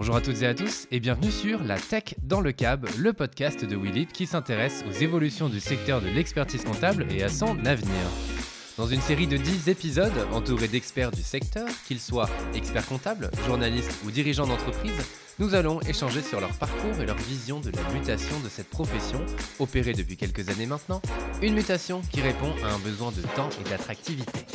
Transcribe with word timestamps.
Bonjour 0.00 0.16
à 0.16 0.22
toutes 0.22 0.40
et 0.40 0.46
à 0.46 0.54
tous 0.54 0.86
et 0.90 0.98
bienvenue 0.98 1.30
sur 1.30 1.62
La 1.62 1.78
Tech 1.78 2.14
dans 2.22 2.40
le 2.40 2.52
Cab, 2.52 2.88
le 2.96 3.12
podcast 3.12 3.66
de 3.66 3.76
Willip 3.76 4.14
qui 4.14 4.24
s'intéresse 4.24 4.82
aux 4.88 4.92
évolutions 4.92 5.50
du 5.50 5.60
secteur 5.60 6.00
de 6.00 6.08
l'expertise 6.08 6.64
comptable 6.64 7.04
et 7.10 7.22
à 7.22 7.28
son 7.28 7.66
avenir. 7.66 8.00
Dans 8.78 8.86
une 8.86 9.02
série 9.02 9.26
de 9.26 9.36
10 9.36 9.68
épisodes 9.68 10.26
entourés 10.32 10.68
d'experts 10.68 11.10
du 11.10 11.20
secteur, 11.20 11.68
qu'ils 11.86 12.00
soient 12.00 12.30
experts 12.54 12.86
comptables, 12.86 13.30
journalistes 13.46 13.92
ou 14.06 14.10
dirigeants 14.10 14.46
d'entreprise, 14.46 14.96
nous 15.38 15.54
allons 15.54 15.82
échanger 15.82 16.22
sur 16.22 16.40
leur 16.40 16.56
parcours 16.56 16.98
et 16.98 17.04
leur 17.04 17.18
vision 17.18 17.60
de 17.60 17.70
la 17.70 17.92
mutation 17.92 18.40
de 18.42 18.48
cette 18.48 18.70
profession, 18.70 19.20
opérée 19.58 19.92
depuis 19.92 20.16
quelques 20.16 20.48
années 20.48 20.64
maintenant, 20.64 21.02
une 21.42 21.52
mutation 21.52 22.00
qui 22.10 22.22
répond 22.22 22.54
à 22.64 22.72
un 22.72 22.78
besoin 22.78 23.12
de 23.12 23.20
temps 23.36 23.50
et 23.60 23.68
d'attractivité. 23.68 24.46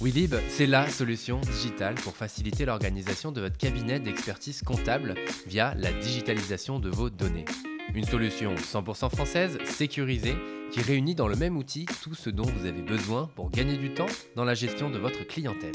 Willib, 0.00 0.36
c'est 0.48 0.66
la 0.66 0.88
solution 0.88 1.40
digitale 1.40 1.96
pour 1.96 2.16
faciliter 2.16 2.64
l'organisation 2.64 3.32
de 3.32 3.40
votre 3.40 3.56
cabinet 3.56 3.98
d'expertise 3.98 4.62
comptable 4.62 5.16
via 5.48 5.74
la 5.76 5.90
digitalisation 5.90 6.78
de 6.78 6.88
vos 6.88 7.10
données. 7.10 7.46
Une 7.94 8.04
solution 8.04 8.54
100% 8.54 9.10
française, 9.10 9.58
sécurisée, 9.64 10.36
qui 10.70 10.82
réunit 10.82 11.16
dans 11.16 11.26
le 11.26 11.34
même 11.34 11.56
outil 11.56 11.86
tout 12.02 12.14
ce 12.14 12.30
dont 12.30 12.44
vous 12.44 12.66
avez 12.66 12.82
besoin 12.82 13.28
pour 13.34 13.50
gagner 13.50 13.76
du 13.76 13.92
temps 13.92 14.06
dans 14.36 14.44
la 14.44 14.54
gestion 14.54 14.88
de 14.88 14.98
votre 14.98 15.26
clientèle. 15.26 15.72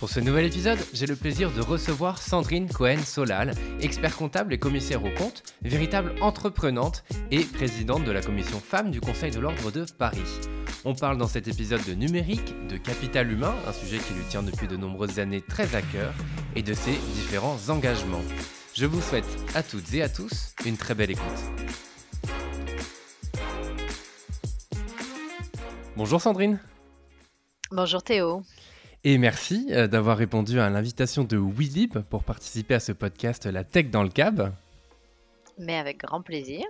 Pour 0.00 0.10
ce 0.10 0.18
nouvel 0.18 0.46
épisode, 0.46 0.78
j'ai 0.92 1.06
le 1.06 1.16
plaisir 1.16 1.52
de 1.52 1.60
recevoir 1.60 2.20
Sandrine 2.20 2.68
Cohen-Solal, 2.68 3.54
expert 3.80 4.16
comptable 4.16 4.52
et 4.52 4.58
commissaire 4.58 5.04
au 5.04 5.10
compte, 5.10 5.44
véritable 5.62 6.12
entreprenante 6.20 7.04
et 7.30 7.44
présidente 7.44 8.04
de 8.04 8.10
la 8.10 8.20
commission 8.20 8.58
femmes 8.58 8.90
du 8.90 9.00
Conseil 9.00 9.30
de 9.30 9.38
l'Ordre 9.38 9.70
de 9.70 9.86
Paris. 9.96 10.40
On 10.88 10.94
parle 10.94 11.18
dans 11.18 11.26
cet 11.26 11.48
épisode 11.48 11.84
de 11.84 11.94
numérique, 11.94 12.54
de 12.68 12.76
capital 12.76 13.32
humain, 13.32 13.56
un 13.66 13.72
sujet 13.72 13.98
qui 13.98 14.14
lui 14.14 14.22
tient 14.28 14.44
depuis 14.44 14.68
de 14.68 14.76
nombreuses 14.76 15.18
années 15.18 15.40
très 15.40 15.74
à 15.74 15.82
cœur, 15.82 16.14
et 16.54 16.62
de 16.62 16.74
ses 16.74 16.92
différents 16.92 17.58
engagements. 17.70 18.22
Je 18.72 18.86
vous 18.86 19.00
souhaite 19.00 19.26
à 19.56 19.64
toutes 19.64 19.92
et 19.94 20.02
à 20.02 20.08
tous 20.08 20.54
une 20.64 20.76
très 20.76 20.94
belle 20.94 21.10
écoute. 21.10 21.24
Bonjour 25.96 26.20
Sandrine. 26.20 26.60
Bonjour 27.72 28.04
Théo. 28.04 28.44
Et 29.02 29.18
merci 29.18 29.66
euh, 29.72 29.88
d'avoir 29.88 30.16
répondu 30.16 30.60
à 30.60 30.70
l'invitation 30.70 31.24
de 31.24 31.36
WeLib 31.36 31.98
pour 31.98 32.22
participer 32.22 32.74
à 32.74 32.80
ce 32.80 32.92
podcast 32.92 33.46
La 33.46 33.64
Tech 33.64 33.90
dans 33.90 34.04
le 34.04 34.08
Cab. 34.08 34.52
Mais 35.58 35.78
avec 35.78 35.98
grand 35.98 36.22
plaisir. 36.22 36.64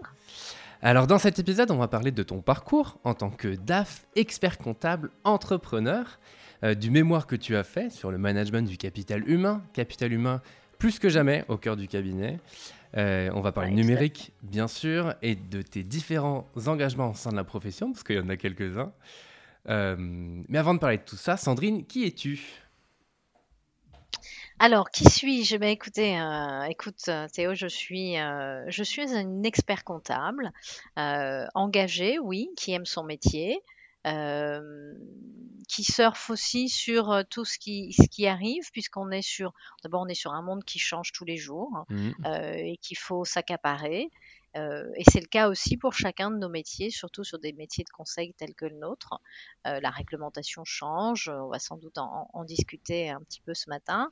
Alors 0.86 1.08
dans 1.08 1.18
cet 1.18 1.40
épisode, 1.40 1.72
on 1.72 1.78
va 1.78 1.88
parler 1.88 2.12
de 2.12 2.22
ton 2.22 2.42
parcours 2.42 3.00
en 3.02 3.12
tant 3.12 3.30
que 3.30 3.56
DAF, 3.56 4.06
expert 4.14 4.56
comptable, 4.56 5.10
entrepreneur, 5.24 6.20
euh, 6.62 6.74
du 6.74 6.92
mémoire 6.92 7.26
que 7.26 7.34
tu 7.34 7.56
as 7.56 7.64
fait 7.64 7.90
sur 7.90 8.12
le 8.12 8.18
management 8.18 8.68
du 8.68 8.76
capital 8.76 9.28
humain, 9.28 9.64
capital 9.72 10.12
humain 10.12 10.40
plus 10.78 11.00
que 11.00 11.08
jamais 11.08 11.44
au 11.48 11.56
cœur 11.56 11.74
du 11.76 11.88
cabinet. 11.88 12.38
Euh, 12.96 13.30
on 13.34 13.40
va 13.40 13.50
parler 13.50 13.72
numérique, 13.72 14.30
bien 14.44 14.68
sûr, 14.68 15.16
et 15.22 15.34
de 15.34 15.60
tes 15.60 15.82
différents 15.82 16.46
engagements 16.68 17.10
au 17.10 17.14
sein 17.14 17.32
de 17.32 17.36
la 17.36 17.42
profession, 17.42 17.90
parce 17.90 18.04
qu'il 18.04 18.14
y 18.14 18.20
en 18.20 18.28
a 18.28 18.36
quelques-uns. 18.36 18.92
Euh, 19.68 19.96
mais 19.98 20.58
avant 20.58 20.74
de 20.74 20.78
parler 20.78 20.98
de 20.98 21.02
tout 21.02 21.16
ça, 21.16 21.36
Sandrine, 21.36 21.84
qui 21.84 22.04
es-tu? 22.06 22.40
Alors, 24.58 24.90
qui 24.90 25.04
suis-je? 25.04 25.56
Ben, 25.56 25.68
écoutez, 25.68 26.18
euh, 26.18 26.62
écoute, 26.64 27.10
Théo, 27.32 27.54
je 27.54 27.66
suis, 27.66 28.14
je 28.14 28.82
suis 28.82 29.14
un 29.14 29.42
expert 29.42 29.84
comptable, 29.84 30.52
engagé, 30.96 32.18
oui, 32.18 32.48
qui 32.56 32.72
aime 32.72 32.86
son 32.86 33.04
métier, 33.04 33.62
euh, 34.06 34.94
qui 35.68 35.82
surfe 35.82 36.30
aussi 36.30 36.68
sur 36.68 37.10
euh, 37.10 37.22
tout 37.28 37.44
ce 37.44 37.58
qui, 37.58 37.92
ce 37.92 38.06
qui 38.08 38.28
arrive, 38.28 38.70
puisqu'on 38.70 39.10
est 39.10 39.22
sur, 39.22 39.52
d'abord 39.82 40.02
on 40.02 40.06
est 40.06 40.14
sur 40.14 40.32
un 40.32 40.42
monde 40.42 40.62
qui 40.64 40.78
change 40.78 41.10
tous 41.10 41.24
les 41.24 41.36
jours 41.36 41.84
mmh. 41.88 42.10
euh, 42.24 42.52
et 42.54 42.76
qu'il 42.76 42.96
faut 42.96 43.24
s'accaparer. 43.24 44.10
Euh, 44.56 44.84
et 44.96 45.04
c'est 45.10 45.20
le 45.20 45.26
cas 45.26 45.48
aussi 45.48 45.76
pour 45.76 45.92
chacun 45.92 46.30
de 46.30 46.36
nos 46.36 46.48
métiers, 46.48 46.90
surtout 46.90 47.24
sur 47.24 47.38
des 47.38 47.52
métiers 47.52 47.84
de 47.84 47.90
conseil 47.90 48.32
tels 48.34 48.54
que 48.54 48.66
le 48.66 48.76
nôtre. 48.76 49.20
Euh, 49.66 49.80
la 49.80 49.90
réglementation 49.90 50.64
change, 50.64 51.28
on 51.28 51.48
va 51.48 51.58
sans 51.58 51.76
doute 51.76 51.98
en, 51.98 52.44
discuter 52.44 53.10
un 53.10 53.20
petit 53.20 53.40
peu 53.40 53.54
ce 53.54 53.68
matin. 53.68 54.10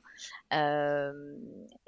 Euh, 0.53 1.35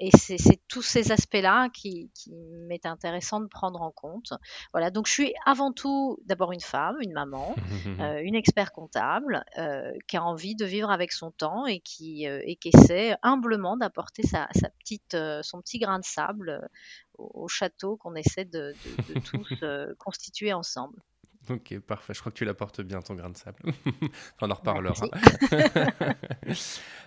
et 0.00 0.10
c'est 0.16 0.38
tous 0.68 0.82
ces 0.82 1.12
aspects-là 1.12 1.68
qui, 1.68 2.10
qui 2.14 2.32
m'est 2.66 2.86
intéressant 2.86 3.40
de 3.40 3.46
prendre 3.46 3.82
en 3.82 3.90
compte. 3.90 4.32
Voilà, 4.72 4.90
donc 4.90 5.06
je 5.06 5.12
suis 5.12 5.34
avant 5.44 5.72
tout 5.72 6.18
d'abord 6.24 6.52
une 6.52 6.60
femme, 6.60 6.96
une 7.00 7.12
maman, 7.12 7.54
une 8.22 8.34
expert 8.34 8.72
comptable 8.72 9.44
qui 10.06 10.16
a 10.16 10.24
envie 10.24 10.54
de 10.54 10.64
vivre 10.64 10.90
avec 10.90 11.12
son 11.12 11.30
temps 11.30 11.66
et 11.66 11.80
qui, 11.80 12.24
et 12.24 12.56
qui 12.56 12.70
essaie 12.72 13.16
humblement 13.22 13.76
d'apporter 13.76 14.22
sa, 14.22 14.48
sa, 14.54 14.70
petite, 14.70 15.16
son 15.42 15.60
petit 15.60 15.78
grain 15.78 15.98
de 15.98 16.04
sable 16.04 16.68
au, 17.18 17.48
château 17.48 17.96
qu'on 17.96 18.14
essaie 18.14 18.44
de, 18.44 18.74
tous 19.24 19.48
euh, 19.62 19.94
constituer 19.98 20.52
ensemble. 20.52 21.02
Ok, 21.50 21.78
parfait. 21.80 22.12
Je 22.14 22.20
crois 22.20 22.30
que 22.30 22.36
tu 22.36 22.44
l'apportes 22.44 22.80
bien, 22.82 23.00
ton 23.00 23.14
grain 23.14 23.30
de 23.30 23.36
sable. 23.36 23.58
on 24.42 24.50
en 24.50 24.54
reparlera. 24.54 25.06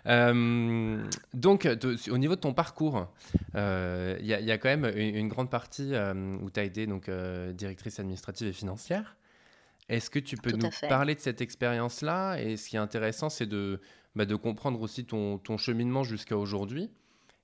euh, 0.08 1.04
donc, 1.34 1.68
au 2.10 2.18
niveau 2.18 2.36
de 2.36 2.40
ton 2.40 2.54
parcours, 2.54 3.08
il 3.34 3.40
euh, 3.56 4.18
y, 4.22 4.52
a 4.52 4.58
quand 4.58 4.70
même 4.70 4.86
une, 4.96 5.28
grande 5.28 5.50
partie 5.50 5.94
euh, 5.94 6.38
où 6.42 6.50
tu 6.50 6.60
as 6.60 6.64
été 6.64 6.88
donc, 6.88 7.10
directrice 7.54 8.00
administrative 8.00 8.48
et 8.48 8.54
financière. 8.54 9.16
Est-ce 9.90 10.10
que 10.10 10.20
tu 10.20 10.38
peux 10.38 10.52
nous 10.52 10.70
parler 10.88 11.16
de 11.16 11.20
cette 11.20 11.42
expérience-là? 11.42 12.38
Et 12.38 12.58
ce 12.58 12.70
qui 12.70 12.78
est 12.78 12.80
intéressant, 12.80 13.30
c'est 13.30 13.46
de, 13.46 13.82
bah, 14.16 14.26
de 14.26 14.36
comprendre 14.36 14.82
aussi 14.82 15.06
ton, 15.06 15.38
ton 15.38 15.58
cheminement 15.58 16.04
jusqu'à 16.04 16.38
aujourd'hui. 16.38 16.90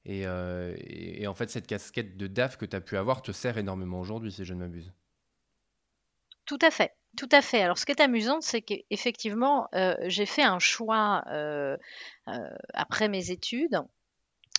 Euh, 0.07 0.75
et, 0.79 1.27
en 1.27 1.33
fait, 1.33 1.49
cette 1.49 1.67
casquette 1.67 2.17
de 2.17 2.27
DAF 2.27 2.57
que 2.57 2.65
tu 2.65 2.75
as 2.75 2.81
pu 2.81 2.97
avoir 2.97 3.21
te 3.21 3.31
sert 3.31 3.57
énormément 3.57 3.99
aujourd'hui, 3.99 4.31
si 4.31 4.45
je 4.45 4.53
ne 4.53 4.59
m'abuse. 4.59 4.93
Tout 6.45 6.59
à 6.61 6.71
fait. 6.71 6.93
Tout 7.17 7.29
à 7.31 7.41
fait. 7.41 7.61
Alors, 7.61 7.77
ce 7.77 7.85
qui 7.85 7.91
est 7.91 8.01
amusant, 8.01 8.39
c'est 8.41 8.61
qu'effectivement, 8.61 9.67
euh, 9.73 9.95
j'ai 10.03 10.25
fait 10.25 10.43
un 10.43 10.59
choix 10.59 11.23
euh, 11.27 11.75
après 12.73 13.09
mes 13.09 13.31
études 13.31 13.81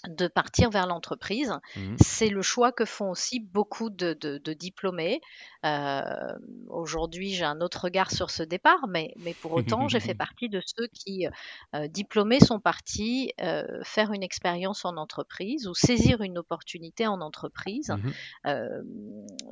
de 0.07 0.29
partir 0.29 0.71
vers 0.71 0.87
l'entreprise. 0.87 1.53
Mmh. 1.77 1.97
C'est 2.01 2.29
le 2.29 2.43
choix 2.43 2.73
que 2.73 2.85
font 2.85 3.11
aussi 3.11 3.41
beaucoup 3.41 3.91
de, 3.91 4.39
diplômés. 4.55 5.21
Euh, 5.67 6.03
aujourd'hui, 6.69 7.31
j'ai 7.31 7.45
un 7.45 7.61
autre 7.61 7.85
regard 7.85 8.11
sur 8.11 8.31
ce 8.31 8.43
départ, 8.43 8.87
mais, 8.89 9.13
mais 9.19 9.35
pour 9.35 9.53
autant, 9.55 9.89
j'ai 9.89 10.01
fait 10.01 10.15
partie 10.15 10.49
de 10.49 10.63
ceux 10.65 10.87
qui, 10.89 11.27
euh, 11.75 11.89
diplômés, 11.89 12.41
sont 12.41 12.61
partis 12.61 13.33
euh, 13.41 13.65
faire 13.83 14.13
une 14.13 14.23
expérience 14.23 14.85
en 14.85 14.97
entreprise 14.97 15.67
ou 15.67 15.75
saisir 15.75 16.23
une 16.23 16.39
opportunité 16.39 17.07
en 17.07 17.21
entreprise. 17.21 17.91
Mmh 17.91 18.11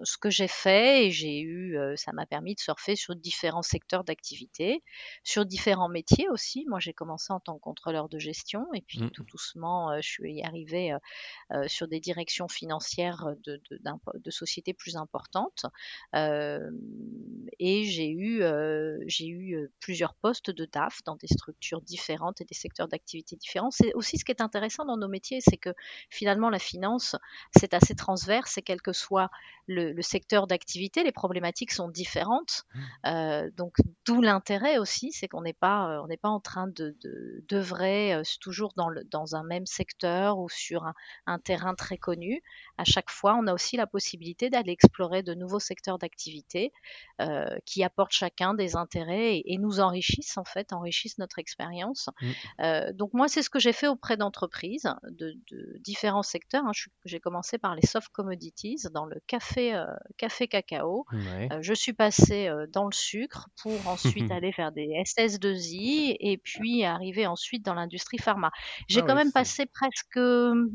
ce 0.03 0.19
que 0.19 0.31
j'ai 0.31 0.49
fait, 0.49 1.07
et 1.07 1.11
j'ai 1.11 1.41
eu, 1.41 1.79
ça 1.97 2.13
m'a 2.13 2.27
permis 2.27 2.55
de 2.55 2.61
surfer 2.61 2.97
sur 2.97 3.17
différents 3.17 3.63
secteurs 3.63 4.05
d'activité, 4.05 4.83
sur 5.25 5.47
différents 5.47 5.89
métiers 5.89 6.29
aussi. 6.29 6.65
Moi, 6.69 6.81
j'ai 6.81 6.93
commencé 6.93 7.33
en 7.33 7.41
tant 7.41 7.55
que 7.55 7.61
contrôleur 7.61 8.09
de 8.09 8.19
gestion, 8.19 8.67
et 8.75 8.83
puis 8.83 9.03
mmh. 9.03 9.11
tout 9.11 9.25
doucement, 9.25 10.01
je 10.01 10.09
suis 10.09 10.36
arriver 10.45 10.93
euh, 10.93 10.99
euh, 11.53 11.69
sur 11.69 11.89
des 11.89 12.01
directions 12.01 12.49
financières 12.49 13.27
de, 13.45 13.61
de, 13.71 14.31
sociétés 14.31 14.75
plus 14.75 14.97
importantes. 14.97 15.67
Euh, 16.15 16.71
et 17.59 17.85
j'ai 17.85 18.11
eu, 18.11 18.43
j'ai 19.07 19.29
eu 19.29 19.69
plusieurs 19.81 20.15
postes 20.15 20.51
de 20.51 20.65
DAF 20.67 21.03
dans 21.05 21.17
des 21.17 21.29
structures 21.29 21.81
différentes 21.81 22.41
et 22.41 22.45
des 22.45 22.55
secteurs 22.55 22.89
d'activité 22.89 23.37
différents. 23.37 23.71
C'est 23.71 23.95
aussi 23.95 24.19
ce 24.19 24.25
qui 24.25 24.33
est 24.33 24.41
intéressant 24.43 24.85
dans 24.85 24.97
nos 24.97 25.09
métiers, 25.09 25.41
c'est 25.41 25.57
que 25.57 25.71
finalement 26.11 26.51
la 26.51 26.59
finance, 26.59 27.17
c'est 27.57 27.75
assez 27.75 27.95
transverse 27.95 28.59
et 28.59 28.63
quel 28.63 28.83
que 28.83 28.93
soit 28.93 29.31
le, 29.67 30.01
secteur 30.03 30.47
d'activité, 30.47 31.03
les 31.03 31.13
problématiques 31.13 31.73
sont 31.73 31.89
différentes. 31.89 32.65
Mmh. 33.05 33.51
donc 33.57 33.77
d'où 34.05 34.21
l'intérêt 34.21 34.79
aussi, 34.79 35.13
c'est 35.13 35.29
qu'on 35.29 35.43
n'est 35.43 35.53
pas, 35.53 36.01
on 36.03 36.07
n'est 36.07 36.17
pas 36.17 36.29
en 36.29 36.41
train 36.41 36.69
de 36.69 36.97
d'œuvrer 37.49 38.21
toujours 38.41 38.73
dans, 38.77 38.89
le, 38.89 39.05
dans 39.05 39.35
un 39.35 39.43
même 39.43 39.67
secteur 39.67 40.26
ou 40.35 40.49
sur 40.49 40.85
un, 41.27 41.39
terrain 41.39 41.75
très 41.75 41.99
connu, 41.99 42.43
à 42.79 42.85
chaque 42.85 43.11
fois, 43.11 43.37
on 43.41 43.47
a 43.47 43.53
aussi 43.53 43.77
la 43.77 43.87
possibilité 43.87 44.51
d'aller 44.51 44.73
explorer 44.73 45.23
de 45.23 45.35
nouveaux 45.35 45.61
secteurs 45.61 45.99
d'activité 45.99 46.73
euh, 47.21 47.47
qui 47.65 47.83
apportent 47.85 48.13
chacun 48.13 48.55
des 48.55 48.77
intérêts 48.77 49.43
et, 49.45 49.59
nous 49.59 49.81
enrichissent 49.81 50.37
en 50.37 50.45
fait, 50.45 50.73
enrichissent 50.73 51.19
notre 51.19 51.39
expérience. 51.39 52.09
Mmh. 52.21 52.27
Euh, 52.61 52.93
donc 52.93 53.15
moi, 53.15 53.29
c'est 53.29 53.43
ce 53.43 53.49
que 53.49 53.59
j'ai 53.59 53.73
fait 53.73 53.89
auprès 53.89 54.17
d'entreprises 54.17 54.89
de, 55.11 55.35
différents 55.81 56.23
secteurs. 56.23 56.65
Hein. 56.67 56.73
J'ai 57.05 57.21
commencé 57.21 57.59
par 57.59 57.75
les 57.75 57.87
soft 57.87 58.09
commodities 58.11 58.83
dans 58.93 59.07
le 59.07 59.21
café, 59.27 59.75
euh, 59.75 59.87
café 60.19 60.49
cacao. 60.49 61.07
je 61.61 61.73
suis 61.75 61.95
passée 61.95 62.51
dans 62.73 62.85
le 62.85 62.93
sucre 62.93 63.49
pour 63.63 63.87
ensuite 63.89 64.31
aller 64.31 64.53
faire 64.53 64.73
des 64.73 64.89
SS2I 65.07 66.17
et 66.21 66.39
puis 66.39 66.85
arriver 66.85 67.27
ensuite 67.27 67.65
dans 67.65 67.75
l'industrie 67.75 68.19
pharma. 68.19 68.51
J'ai 68.89 69.01
ah 69.01 69.05
quand 69.07 69.15
même 69.15 69.33
passé 69.33 69.67
presque 69.67 70.16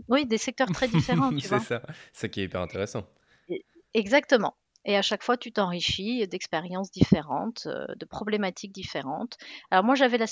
oui, 0.07 0.25
des 0.25 0.37
secteurs 0.37 0.71
très 0.71 0.87
différents. 0.87 1.31
C'est 1.39 1.59
ça, 1.59 1.81
ça 2.13 2.27
qui 2.27 2.41
est 2.41 2.45
hyper 2.45 2.61
intéressant. 2.61 3.05
Exactement. 3.93 4.55
Et 4.85 4.97
à 4.97 5.01
chaque 5.01 5.23
fois, 5.23 5.37
tu 5.37 5.51
t'enrichis 5.51 6.27
d'expériences 6.27 6.91
différentes, 6.91 7.67
euh, 7.67 7.85
de 7.95 8.05
problématiques 8.05 8.71
différentes. 8.71 9.37
Alors 9.69 9.83
moi, 9.83 9.95
j'avais 9.95 10.17
la 10.17 10.25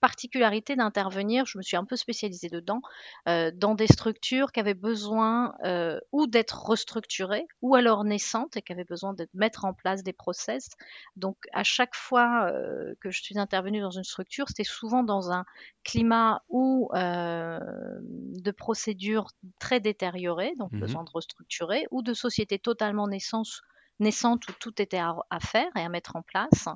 particularité 0.00 0.76
d'intervenir, 0.76 1.46
je 1.46 1.58
me 1.58 1.62
suis 1.62 1.76
un 1.76 1.84
peu 1.84 1.96
spécialisée 1.96 2.48
dedans, 2.48 2.80
euh, 3.28 3.50
dans 3.54 3.74
des 3.74 3.86
structures 3.86 4.52
qui 4.52 4.60
avaient 4.60 4.74
besoin 4.74 5.54
euh, 5.64 6.00
ou 6.12 6.26
d'être 6.26 6.64
restructurées 6.66 7.46
ou 7.62 7.74
alors 7.74 8.04
naissantes 8.04 8.56
et 8.56 8.62
qui 8.62 8.72
avaient 8.72 8.84
besoin 8.84 9.14
de 9.14 9.28
mettre 9.34 9.64
en 9.64 9.74
place 9.74 10.02
des 10.02 10.12
process. 10.12 10.68
Donc 11.16 11.36
à 11.52 11.64
chaque 11.64 11.94
fois 11.94 12.50
euh, 12.52 12.94
que 13.00 13.10
je 13.10 13.22
suis 13.22 13.38
intervenue 13.38 13.80
dans 13.80 13.90
une 13.90 14.04
structure, 14.04 14.48
c'était 14.48 14.64
souvent 14.64 15.02
dans 15.04 15.30
un 15.32 15.44
climat 15.84 16.42
ou 16.48 16.88
de 16.92 18.50
procédures 18.50 19.28
très 19.58 19.80
détériorées, 19.80 20.52
donc 20.58 20.72
Mhm. 20.72 20.80
besoin 20.80 21.04
de 21.04 21.10
restructurer, 21.12 21.86
ou 21.90 22.02
de 22.02 22.14
sociétés 22.14 22.58
totalement 22.58 23.08
naissantes 23.08 23.60
naissante 24.00 24.48
où 24.48 24.52
tout 24.58 24.80
était 24.82 24.98
à, 24.98 25.14
à 25.30 25.40
faire 25.40 25.70
et 25.76 25.80
à 25.80 25.88
mettre 25.88 26.16
en 26.16 26.22
place. 26.22 26.66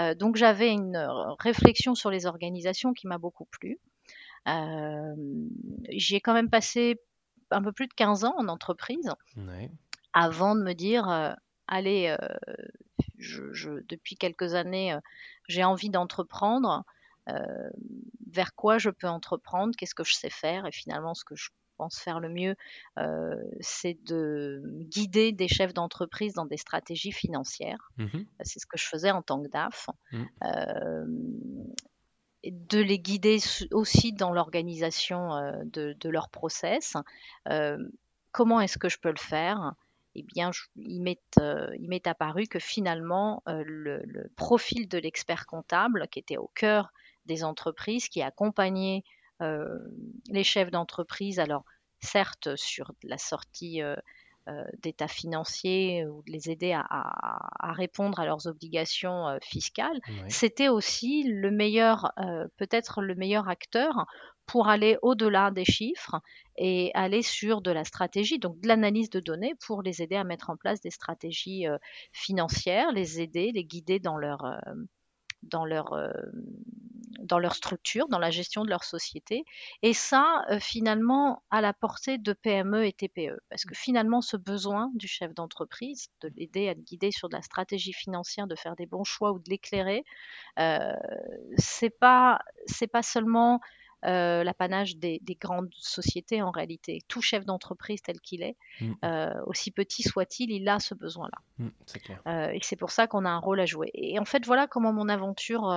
Euh, 0.00 0.14
donc 0.14 0.36
j'avais 0.36 0.70
une 0.72 0.96
euh, 0.96 1.32
réflexion 1.38 1.94
sur 1.94 2.10
les 2.10 2.26
organisations 2.26 2.92
qui 2.92 3.06
m'a 3.06 3.18
beaucoup 3.18 3.44
plu. 3.46 3.78
Euh, 4.48 5.14
J'y 5.90 6.16
ai 6.16 6.20
quand 6.20 6.34
même 6.34 6.50
passé 6.50 7.00
un 7.50 7.62
peu 7.62 7.72
plus 7.72 7.86
de 7.86 7.94
15 7.94 8.24
ans 8.24 8.34
en 8.38 8.48
entreprise 8.48 9.10
Ouais. 9.36 9.70
avant 10.12 10.54
de 10.56 10.62
me 10.62 10.72
dire, 10.72 11.08
euh, 11.08 11.32
allez, 11.68 12.16
je, 13.18 13.52
je, 13.52 13.70
depuis 13.88 14.16
quelques 14.16 14.54
années, 14.54 14.96
j'ai 15.48 15.64
envie 15.64 15.90
d'entreprendre. 15.90 16.84
Euh, 17.28 17.70
vers 18.32 18.54
quoi 18.56 18.78
je 18.78 18.90
peux 18.90 19.06
entreprendre, 19.06 19.74
qu'est-ce 19.78 19.94
que 19.94 20.02
je 20.02 20.14
sais 20.14 20.28
faire? 20.30 20.66
Et 20.66 20.72
finalement 20.72 21.14
ce 21.14 21.24
que 21.24 21.36
je 21.36 21.50
pense 21.82 21.98
faire 21.98 22.20
le 22.20 22.28
mieux, 22.28 22.54
euh, 22.98 23.34
c'est 23.60 23.98
de 24.04 24.62
guider 24.82 25.32
des 25.32 25.48
chefs 25.48 25.74
d'entreprise 25.74 26.34
dans 26.34 26.46
des 26.46 26.56
stratégies 26.56 27.12
financières. 27.12 27.90
Mhm. 27.96 28.24
C'est 28.42 28.60
ce 28.60 28.66
que 28.66 28.78
je 28.78 28.86
faisais 28.86 29.10
en 29.10 29.22
tant 29.22 29.42
que 29.42 29.48
DAF. 29.48 29.88
Mm. 30.12 30.24
Euh, 30.44 31.04
de 32.44 32.80
les 32.80 32.98
guider 32.98 33.38
aussi 33.70 34.12
dans 34.12 34.32
l'organisation 34.32 35.34
euh, 35.34 35.52
de, 35.64 35.94
de, 36.00 36.08
leur 36.08 36.28
process. 36.28 36.96
Euh, 37.48 37.78
comment 38.32 38.60
est-ce 38.60 38.78
que 38.78 38.88
je 38.88 38.98
peux 38.98 39.10
le 39.10 39.24
faire? 39.34 39.74
Eh 40.16 40.24
bien, 40.24 40.50
je, 40.50 40.62
il 40.76 41.02
m'est 41.02 41.38
euh, 41.38 41.76
apparu 42.04 42.46
que 42.48 42.58
finalement, 42.58 43.42
euh, 43.48 43.62
le, 43.64 44.02
le, 44.04 44.28
profil 44.36 44.88
de 44.88 44.98
l'expert 44.98 45.46
comptable, 45.46 46.08
qui 46.10 46.18
était 46.18 46.36
au 46.36 46.50
cœur 46.54 46.92
des 47.26 47.44
entreprises, 47.44 48.08
qui 48.08 48.22
accompagnait 48.22 49.04
euh, 49.42 49.78
les 50.28 50.44
chefs 50.44 50.70
d'entreprise, 50.70 51.40
alors 51.40 51.64
certes 52.02 52.56
sur 52.56 52.92
la 53.02 53.18
sortie 53.18 53.82
euh, 54.48 54.64
d'état 54.82 55.06
financier 55.06 56.04
ou 56.04 56.20
de 56.26 56.32
les 56.32 56.50
aider 56.50 56.72
à, 56.72 56.80
à, 56.80 57.68
à, 57.68 57.72
répondre 57.72 58.18
à 58.18 58.26
leurs 58.26 58.48
obligations 58.48 59.28
euh, 59.28 59.38
fiscales, 59.40 60.00
Oui. 60.08 60.16
c'était 60.28 60.68
aussi 60.68 61.22
le 61.22 61.52
meilleur, 61.52 62.10
euh, 62.18 62.48
peut-être 62.56 63.02
le 63.02 63.14
meilleur 63.14 63.48
acteur 63.48 64.04
pour 64.46 64.66
aller 64.66 64.98
au-delà 65.02 65.52
des 65.52 65.64
chiffres 65.64 66.20
et 66.56 66.90
aller 66.94 67.22
sur 67.22 67.62
de 67.62 67.70
la 67.70 67.84
stratégie, 67.84 68.40
donc 68.40 68.58
de 68.60 68.66
l'analyse 68.66 69.10
de 69.10 69.20
données 69.20 69.54
pour 69.64 69.80
les 69.80 70.02
aider 70.02 70.16
à 70.16 70.24
mettre 70.24 70.50
en 70.50 70.56
place 70.56 70.80
des 70.80 70.90
stratégies 70.90 71.68
euh, 71.68 71.78
financières, 72.12 72.90
les 72.90 73.20
aider, 73.20 73.52
les 73.54 73.64
guider 73.64 74.00
dans 74.00 74.16
leur, 74.16 74.44
euh, 74.44 74.56
dans 75.44 75.64
leur, 75.64 75.92
euh, 75.92 76.10
dans 77.20 77.38
leur 77.38 77.54
structure, 77.54 78.08
dans 78.08 78.18
la 78.18 78.30
gestion 78.30 78.64
de 78.64 78.70
leur 78.70 78.84
société. 78.84 79.44
Et 79.82 79.92
ça, 79.92 80.44
euh, 80.50 80.58
finalement, 80.58 81.42
à 81.50 81.60
la 81.60 81.72
portée 81.72 82.18
de 82.18 82.32
PME 82.32 82.86
et 82.86 82.92
TPE. 82.92 83.40
Parce 83.48 83.64
que 83.64 83.74
finalement, 83.74 84.20
ce 84.20 84.36
besoin 84.36 84.90
du 84.94 85.08
chef 85.08 85.34
d'entreprise, 85.34 86.08
de 86.20 86.30
l'aider 86.36 86.68
à 86.68 86.74
le 86.74 86.80
guider 86.80 87.10
sur 87.10 87.28
de 87.28 87.34
la 87.34 87.42
stratégie 87.42 87.92
financière, 87.92 88.46
de 88.46 88.56
faire 88.56 88.76
des 88.76 88.86
bons 88.86 89.04
choix 89.04 89.32
ou 89.32 89.38
de 89.38 89.48
l'éclairer, 89.48 90.04
euh, 90.58 90.92
c'est 91.56 91.90
pas, 91.90 92.40
pas 92.92 93.02
seulement 93.02 93.60
euh, 94.04 94.42
l'apanage 94.42 94.96
des, 94.96 95.20
des, 95.22 95.36
grandes 95.36 95.72
sociétés 95.76 96.42
en 96.42 96.50
réalité. 96.50 97.02
Tout 97.06 97.22
chef 97.22 97.44
d'entreprise 97.44 98.02
tel 98.02 98.20
qu'il 98.20 98.42
est, 98.42 98.56
Mm. 98.80 98.92
euh, 99.04 99.42
aussi 99.46 99.70
petit 99.70 100.02
soit-il, 100.02 100.50
il 100.50 100.68
a 100.68 100.80
ce 100.80 100.94
besoin-là. 100.94 101.38
Mm, 101.58 101.68
c'est 101.86 102.00
clair. 102.00 102.20
Euh, 102.26 102.50
et 102.50 102.58
c'est 102.62 102.76
pour 102.76 102.90
ça 102.90 103.06
qu'on 103.06 103.24
a 103.24 103.30
un 103.30 103.38
rôle 103.38 103.60
à 103.60 103.66
jouer. 103.66 103.90
Et 103.94 104.18
en 104.18 104.24
fait, 104.24 104.44
voilà 104.44 104.66
comment 104.66 104.92
mon 104.92 105.08
aventure 105.08 105.72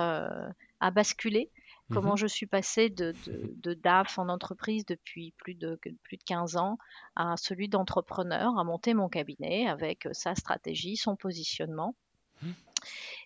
a 0.80 0.90
basculé, 0.90 1.50
comment 1.90 2.12
Mhm. 2.12 2.16
je 2.18 2.26
suis 2.26 2.46
passée 2.46 2.90
de, 2.90 3.12
de, 3.26 3.54
de 3.62 3.74
DAF 3.74 4.18
en 4.18 4.28
entreprise 4.28 4.84
depuis 4.86 5.32
plus 5.38 5.54
de, 5.54 5.78
plus 6.02 6.16
de 6.16 6.22
15 6.24 6.56
ans 6.56 6.78
à 7.14 7.36
celui 7.36 7.68
d'entrepreneur, 7.68 8.58
à 8.58 8.64
monter 8.64 8.94
mon 8.94 9.08
cabinet 9.08 9.68
avec 9.68 10.08
sa 10.12 10.34
stratégie, 10.34 10.96
son 10.96 11.16
positionnement. 11.16 11.94
Mhm. 12.42 12.54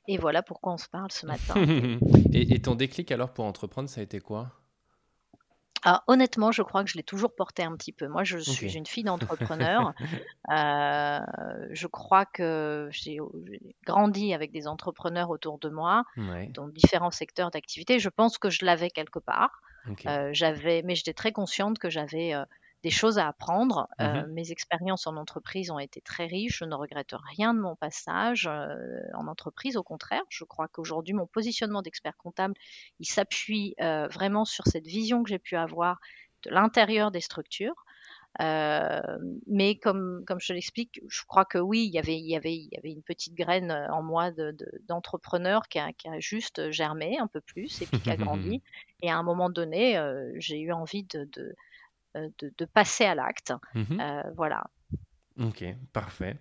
Et 0.09 0.19
voilà 0.19 0.43
pourquoi 0.43 0.73
on 0.75 0.79
se 0.79 0.89
parle 0.89 1.11
ce 1.13 1.27
matin. 1.27 1.55
et, 2.33 2.55
et 2.55 2.63
ton 2.63 2.75
déclic 2.75 3.11
alors 3.13 3.33
pour 3.33 3.45
entreprendre, 3.45 3.89
ça 3.89 4.01
a 4.01 4.05
été 4.05 4.21
quoi? 4.21 4.53
Ah, 5.85 6.05
honnêtement, 6.09 6.53
je 6.53 6.63
crois 6.63 6.85
que 6.85 6.91
je 6.91 6.97
l'ai 6.97 7.03
toujours 7.03 7.35
porté 7.35 7.63
un 7.63 7.75
petit 7.77 7.93
peu. 7.93 8.07
Moi, 8.09 8.23
je 8.25 8.39
Ok. 8.47 8.63
suis 8.63 8.77
une 8.77 8.87
fille 8.87 9.05
d'entrepreneur. 9.05 9.95
Euh, 10.51 11.21
je 11.73 11.87
crois 11.89 12.27
que 12.27 12.89
j'ai 12.93 13.19
j'ai 13.51 13.77
grandi 13.87 14.35
avec 14.35 14.53
des 14.53 14.67
entrepreneurs 14.69 15.31
autour 15.31 15.59
de 15.59 15.71
moi, 15.71 16.05
dans 16.55 16.69
différents 16.69 17.11
secteurs 17.13 17.51
d'activité. 17.51 17.99
Je 18.01 18.09
pense 18.11 18.39
que 18.39 18.51
je 18.51 18.65
l'avais 18.65 18.91
quelque 18.91 19.19
part. 19.21 19.61
ok. 19.85 20.07
Euh, 20.09 20.31
j'avais, 20.33 20.83
mais 20.85 20.95
j'étais 20.97 21.15
très 21.15 21.33
consciente 21.33 21.79
que 21.79 21.91
j'avais 21.91 22.35
euh, 22.35 22.45
des 22.83 22.91
choses 22.91 23.19
à 23.19 23.29
apprendre. 23.29 23.89
Euh, 24.01 24.27
Mhm. 24.27 24.29
mes 24.29 24.53
expériences 24.53 25.07
en 25.07 25.17
entreprise 25.17 25.71
ont 25.71 25.79
été 25.79 26.01
très 26.01 26.27
riches. 26.27 26.59
Je 26.59 26.65
ne 26.65 26.75
regrette 26.75 27.15
rien 27.37 27.55
de 27.55 27.61
mon 27.61 27.77
passage 27.77 28.47
euh, 28.47 29.01
en 29.15 29.27
entreprise. 29.27 29.77
Au 29.77 29.83
contraire, 29.83 30.23
je 30.31 30.45
crois 30.45 30.69
qu'aujourd'hui, 30.69 31.15
mon 31.15 31.27
positionnement 31.27 31.83
d'expert 31.83 32.17
comptable, 32.17 32.55
il 32.99 33.07
s'appuie 33.07 33.75
euh, 33.81 34.09
vraiment 34.09 34.45
sur 34.45 34.67
cette 34.67 34.87
vision 34.87 35.23
que 35.23 35.31
j'ai 35.31 35.39
pu 35.39 35.57
avoir 35.57 35.99
de 36.45 36.51
l'intérieur 36.51 37.11
des 37.11 37.21
structures. 37.21 37.85
Euh, 38.41 39.01
mais 39.47 39.77
comme, 39.79 40.25
comme 40.27 40.41
je 40.41 40.53
l'explique, 40.53 41.01
je 41.09 41.23
crois 41.27 41.45
que 41.45 41.59
oui, 41.59 41.85
il 41.87 41.93
y 41.93 41.99
avait, 41.99 42.17
il 42.19 42.27
y 42.29 42.37
avait, 42.37 42.55
il 42.55 42.69
y 42.73 42.79
avait 42.79 42.93
une 42.93 43.03
petite 43.03 43.35
graine 43.35 43.71
euh, 43.71 43.89
en 43.93 44.03
moi 44.03 44.31
de- 44.31 44.53
de- 44.53 44.71
d'entrepreneur 44.89 45.69
qui, 45.69 45.79
a, 45.79 45.93
qui 45.93 46.09
a 46.09 46.21
juste 46.21 46.71
germé 46.71 47.19
un 47.19 47.27
peu 47.27 47.41
plus 47.41 47.83
et 47.83 47.87
puis 47.89 48.01
qui 48.01 48.11
a 48.11 48.17
grandi. 48.17 48.63
Et 49.03 49.11
à 49.11 49.17
un 49.17 49.23
moment 49.23 49.51
donné, 49.51 49.99
euh, 49.99 50.33
j'ai 50.39 50.61
eu 50.61 50.73
envie 50.73 51.05
de, 51.05 51.25
de, 51.25 51.55
de, 52.15 52.53
de 52.57 52.65
passer 52.65 53.05
à 53.05 53.15
l'acte. 53.15 53.53
Mhm. 53.75 54.01
Euh, 54.01 54.23
voilà. 54.37 54.65
Ok, 55.41 55.65
parfait. 55.93 56.37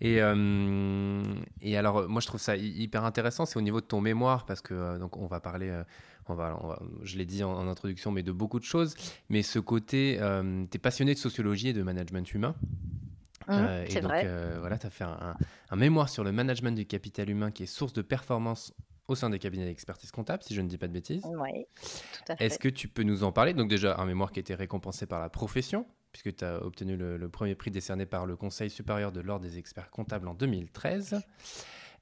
Et, 0.00 0.20
euh, 0.20 1.22
et 1.62 1.76
alors, 1.76 1.98
euh, 1.98 2.08
moi, 2.08 2.20
je 2.20 2.26
trouve 2.26 2.40
ça 2.40 2.56
hy- 2.56 2.82
hyper 2.82 3.04
intéressant, 3.04 3.46
c'est 3.46 3.56
au 3.58 3.62
niveau 3.62 3.80
de 3.80 3.86
ton 3.86 4.00
mémoire, 4.00 4.44
parce 4.44 4.60
que 4.60 4.74
euh, 4.74 4.98
donc 4.98 5.16
on 5.16 5.26
va 5.26 5.40
parler, 5.40 5.68
euh, 5.70 5.84
on 6.26 6.34
va, 6.34 6.58
on 6.60 6.66
va- 6.68 6.82
je 7.02 7.16
l'ai 7.16 7.24
dit 7.24 7.44
en, 7.44 7.52
en 7.52 7.66
introduction, 7.68 8.10
mais 8.10 8.22
de 8.22 8.32
beaucoup 8.32 8.58
de 8.58 8.64
choses. 8.64 8.94
Mais 9.30 9.42
ce 9.42 9.58
côté, 9.58 10.18
tu 10.70 10.76
es 10.76 10.78
passionné 10.78 11.14
de 11.14 11.18
sociologie 11.18 11.68
et 11.68 11.72
de 11.72 11.82
management 11.82 12.30
humain. 12.34 12.54
Hum, 13.48 13.58
Euh, 13.58 13.84
et 13.84 13.90
c'est 13.90 14.00
donc, 14.00 14.10
vrai. 14.10 14.22
euh, 14.24 14.58
voilà, 14.60 14.76
tu 14.78 14.86
as 14.86 14.90
fait 14.90 15.04
un, 15.04 15.18
un- 15.20 15.36
un 15.70 15.76
mémoire 15.76 16.08
sur 16.08 16.22
le 16.22 16.30
management 16.32 16.76
du 16.76 16.84
capital 16.86 17.28
humain 17.30 17.50
qui 17.50 17.62
est 17.64 17.66
source 17.66 17.92
de 17.92 18.02
performance 18.02 18.72
au 19.12 19.14
sein 19.16 19.30
des 19.30 19.38
cabinets 19.38 19.64
d'expertise 19.66 20.10
comptable, 20.10 20.42
si 20.42 20.54
je 20.54 20.60
ne 20.60 20.68
dis 20.68 20.78
pas 20.78 20.88
de 20.88 20.92
bêtises. 20.92 21.24
Oui, 21.24 21.66
tout 21.82 22.32
à 22.32 22.36
fait. 22.36 22.44
Est-ce 22.46 22.58
que 22.58 22.68
tu 22.68 22.88
peux 22.88 23.02
nous 23.04 23.24
en 23.24 23.32
parler? 23.32 23.54
Donc 23.54 23.68
déjà, 23.68 23.96
un 23.98 24.06
mémoire 24.06 24.32
qui 24.32 24.38
a 24.38 24.42
été 24.42 24.54
récompensé 24.54 25.06
par 25.06 25.20
la 25.20 25.28
profession, 25.30 25.86
puisque 26.12 26.34
tu 26.36 26.44
as 26.44 26.62
obtenu 26.62 26.96
le, 26.96 27.16
le 27.16 27.28
premier 27.28 27.54
prix 27.54 27.70
décerné 27.70 28.04
par 28.06 28.26
le 28.26 28.36
Conseil 28.36 28.68
supérieur 28.70 29.12
de 29.12 29.20
l'Ordre 29.20 29.44
des 29.46 29.58
experts 29.58 29.90
comptables 29.90 30.28
en 30.28 30.34
2013. 30.34 31.20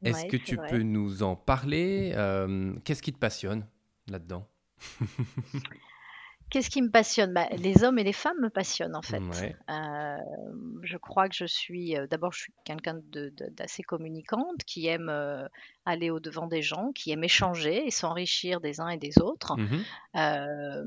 Est-ce 0.03 0.23
Ouais, 0.23 0.29
que 0.29 0.37
tu 0.39 0.57
vrai. 0.57 0.69
peux 0.71 0.83
nous 0.83 1.23
en 1.23 1.37
parler? 1.37 2.13
Euh, 2.15 2.73
Qu'est-ce 2.85 3.03
qui 3.03 3.13
te 3.13 3.19
passionne 3.19 3.67
là-dedans? 4.09 4.47
Qu'est-ce 6.51 6.69
qui 6.71 6.83
me 6.83 6.91
passionne? 6.91 7.33
Bah, 7.33 7.47
Les 7.57 7.85
hommes 7.85 7.99
et 7.99 8.05
les 8.05 8.13
femmes 8.13 8.39
me 8.41 8.51
passionnent 8.51 8.97
en 8.97 9.03
fait. 9.03 9.21
Ouais. 9.21 9.57
Euh, 9.71 10.17
je 10.83 10.97
crois 10.97 11.29
que 11.29 11.35
je 11.35 11.45
suis, 11.47 11.97
euh, 11.97 12.07
d'abord, 12.09 12.33
je 12.33 12.41
suis 12.41 12.53
quelqu'un 12.65 12.95
de- 13.13 13.31
de- 13.37 13.49
d'assez 13.53 13.83
communicante, 13.83 14.65
qui 14.67 14.87
aime 14.89 15.09
euh, 15.09 15.47
aller 15.85 16.11
au-devant 16.11 16.47
des 16.49 16.63
gens, 16.63 16.91
qui 16.93 17.13
aime 17.13 17.23
échanger 17.25 17.87
et 17.87 17.91
s'enrichir 17.91 18.61
des 18.61 18.81
uns 18.81 18.89
et 18.89 18.99
des 18.99 19.21
autres. 19.21 19.57
Mhm. 19.57 19.85
Euh, 20.17 20.85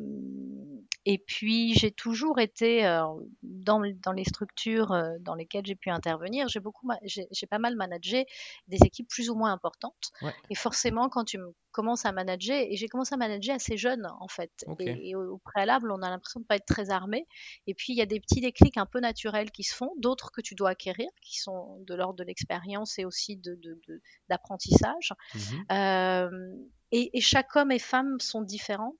et 1.05 1.17
puis, 1.17 1.73
j'ai 1.73 1.91
toujours 1.91 2.39
été 2.39 2.85
euh, 2.85 3.03
dans, 3.41 3.81
dans 4.01 4.11
les 4.13 4.23
structures 4.23 4.91
euh, 4.93 5.17
dans 5.19 5.35
lesquelles 5.35 5.65
j'ai 5.65 5.75
pu 5.75 5.89
intervenir. 5.89 6.47
J'ai 6.47 6.59
beaucoup, 6.61 6.89
j'ai 7.03 7.47
pas 7.47 7.59
mal 7.59 7.75
managé 7.75 8.25
des 8.67 8.77
équipes 8.85 9.09
plus 9.09 9.29
ou 9.29 9.35
moins 9.35 9.51
importantes. 9.51 10.11
Ouais. 10.21 10.33
Et 10.49 10.55
forcément, 10.55 11.09
quand 11.09 11.25
tu 11.25 11.37
me- 11.37 11.53
commences 11.71 12.05
à 12.05 12.11
manager, 12.11 12.55
et 12.55 12.75
j'ai 12.77 12.87
commencé 12.87 13.15
à 13.15 13.17
manager 13.17 13.55
assez 13.55 13.77
jeune 13.77 14.07
en 14.19 14.27
fait. 14.27 14.51
Et, 14.79 15.09
et 15.09 15.15
au, 15.15 15.33
au 15.33 15.37
préalable, 15.39 15.91
on 15.91 16.01
a 16.03 16.09
l'impression 16.09 16.39
de 16.39 16.45
pas 16.45 16.55
être 16.55 16.65
très 16.65 16.89
armé. 16.91 17.27
Et 17.67 17.73
puis, 17.73 17.93
il 17.93 17.97
y 17.97 18.01
a 18.01 18.05
des 18.05 18.19
petits 18.19 18.41
déclics 18.41 18.77
un 18.77 18.85
peu 18.85 18.99
naturels 18.99 19.51
qui 19.51 19.63
se 19.63 19.75
font, 19.75 19.91
d'autres 19.97 20.31
que 20.31 20.39
tu 20.41 20.55
dois 20.55 20.69
acquérir, 20.69 21.09
qui 21.21 21.39
sont 21.39 21.79
de 21.81 21.95
l'ordre 21.95 22.15
de 22.15 22.23
l'expérience 22.23 22.97
et 22.99 23.05
aussi 23.05 23.37
de- 23.37 23.59
d'apprentissage. 24.29 25.13
Mhm. 25.35 25.65
Euh, 25.71 26.55
et, 26.91 27.17
et 27.17 27.21
chaque 27.21 27.55
homme 27.55 27.71
et 27.71 27.79
femme 27.79 28.19
sont 28.19 28.41
différents. 28.41 28.95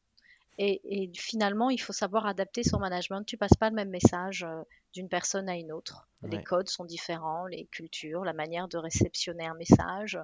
Et, 0.58 1.12
finalement, 1.16 1.70
il 1.70 1.80
faut 1.80 1.94
savoir 1.94 2.28
adapter 2.28 2.64
son 2.64 2.80
management. 2.80 3.24
Tu 3.24 3.38
passes 3.38 3.56
pas 3.60 3.70
le 3.70 3.76
même 3.76 3.90
message 3.90 4.44
euh, 4.44 4.62
d'une 4.94 5.10
personne 5.10 5.50
à 5.50 5.56
une 5.56 5.72
autre. 5.72 6.08
Les 6.22 6.42
codes 6.42 6.70
sont 6.70 6.86
différents, 6.86 7.48
les 7.48 7.66
cultures, 7.66 8.24
la 8.24 8.32
manière 8.32 8.70
de 8.70 8.78
réceptionner 8.78 9.46
un 9.46 9.56
message, 9.56 10.18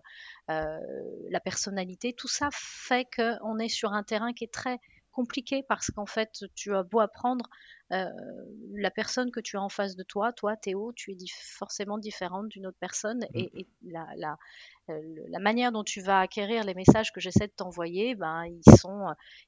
euh, 0.50 0.80
la 1.30 1.42
personnalité, 1.42 2.14
tout 2.14 2.30
ça 2.30 2.48
fait 2.54 3.06
qu'on 3.14 3.60
est 3.60 3.68
sur 3.68 3.92
un 3.92 4.04
terrain 4.04 4.32
qui 4.32 4.46
est 4.46 4.54
très 4.54 4.80
compliqué 5.12 5.62
parce 5.68 5.92
qu'en 5.92 6.06
fait, 6.06 6.46
tu 6.56 6.74
as 6.74 6.84
beau 6.84 7.02
apprendre, 7.02 7.50
euh, 7.92 8.10
la 8.74 8.92
personne 8.92 9.32
que 9.32 9.40
tu 9.40 9.58
as 9.58 9.62
en 9.62 9.70
face 9.70 9.96
de 9.96 10.04
toi, 10.04 10.32
toi, 10.34 10.56
Théo, 10.56 10.94
tu 10.96 11.12
es 11.12 11.18
forcément 11.58 11.98
différente 11.98 12.48
d'une 12.50 12.68
autre 12.68 12.78
personne 12.80 13.26
mmh. 13.34 13.40
et, 13.40 13.68
la, 13.84 14.08
la, 14.16 14.38
euh, 14.90 15.02
la 15.30 15.40
manière 15.40 15.72
dont 15.72 15.84
tu 15.84 16.02
vas 16.02 16.22
acquérir 16.22 16.64
les 16.64 16.74
messages 16.74 17.12
que 17.12 17.20
j'essaie 17.20 17.48
de 17.48 17.54
t'envoyer, 17.56 18.16
ben, 18.16 18.46
ils, 18.46 18.78
sont, 18.78 19.06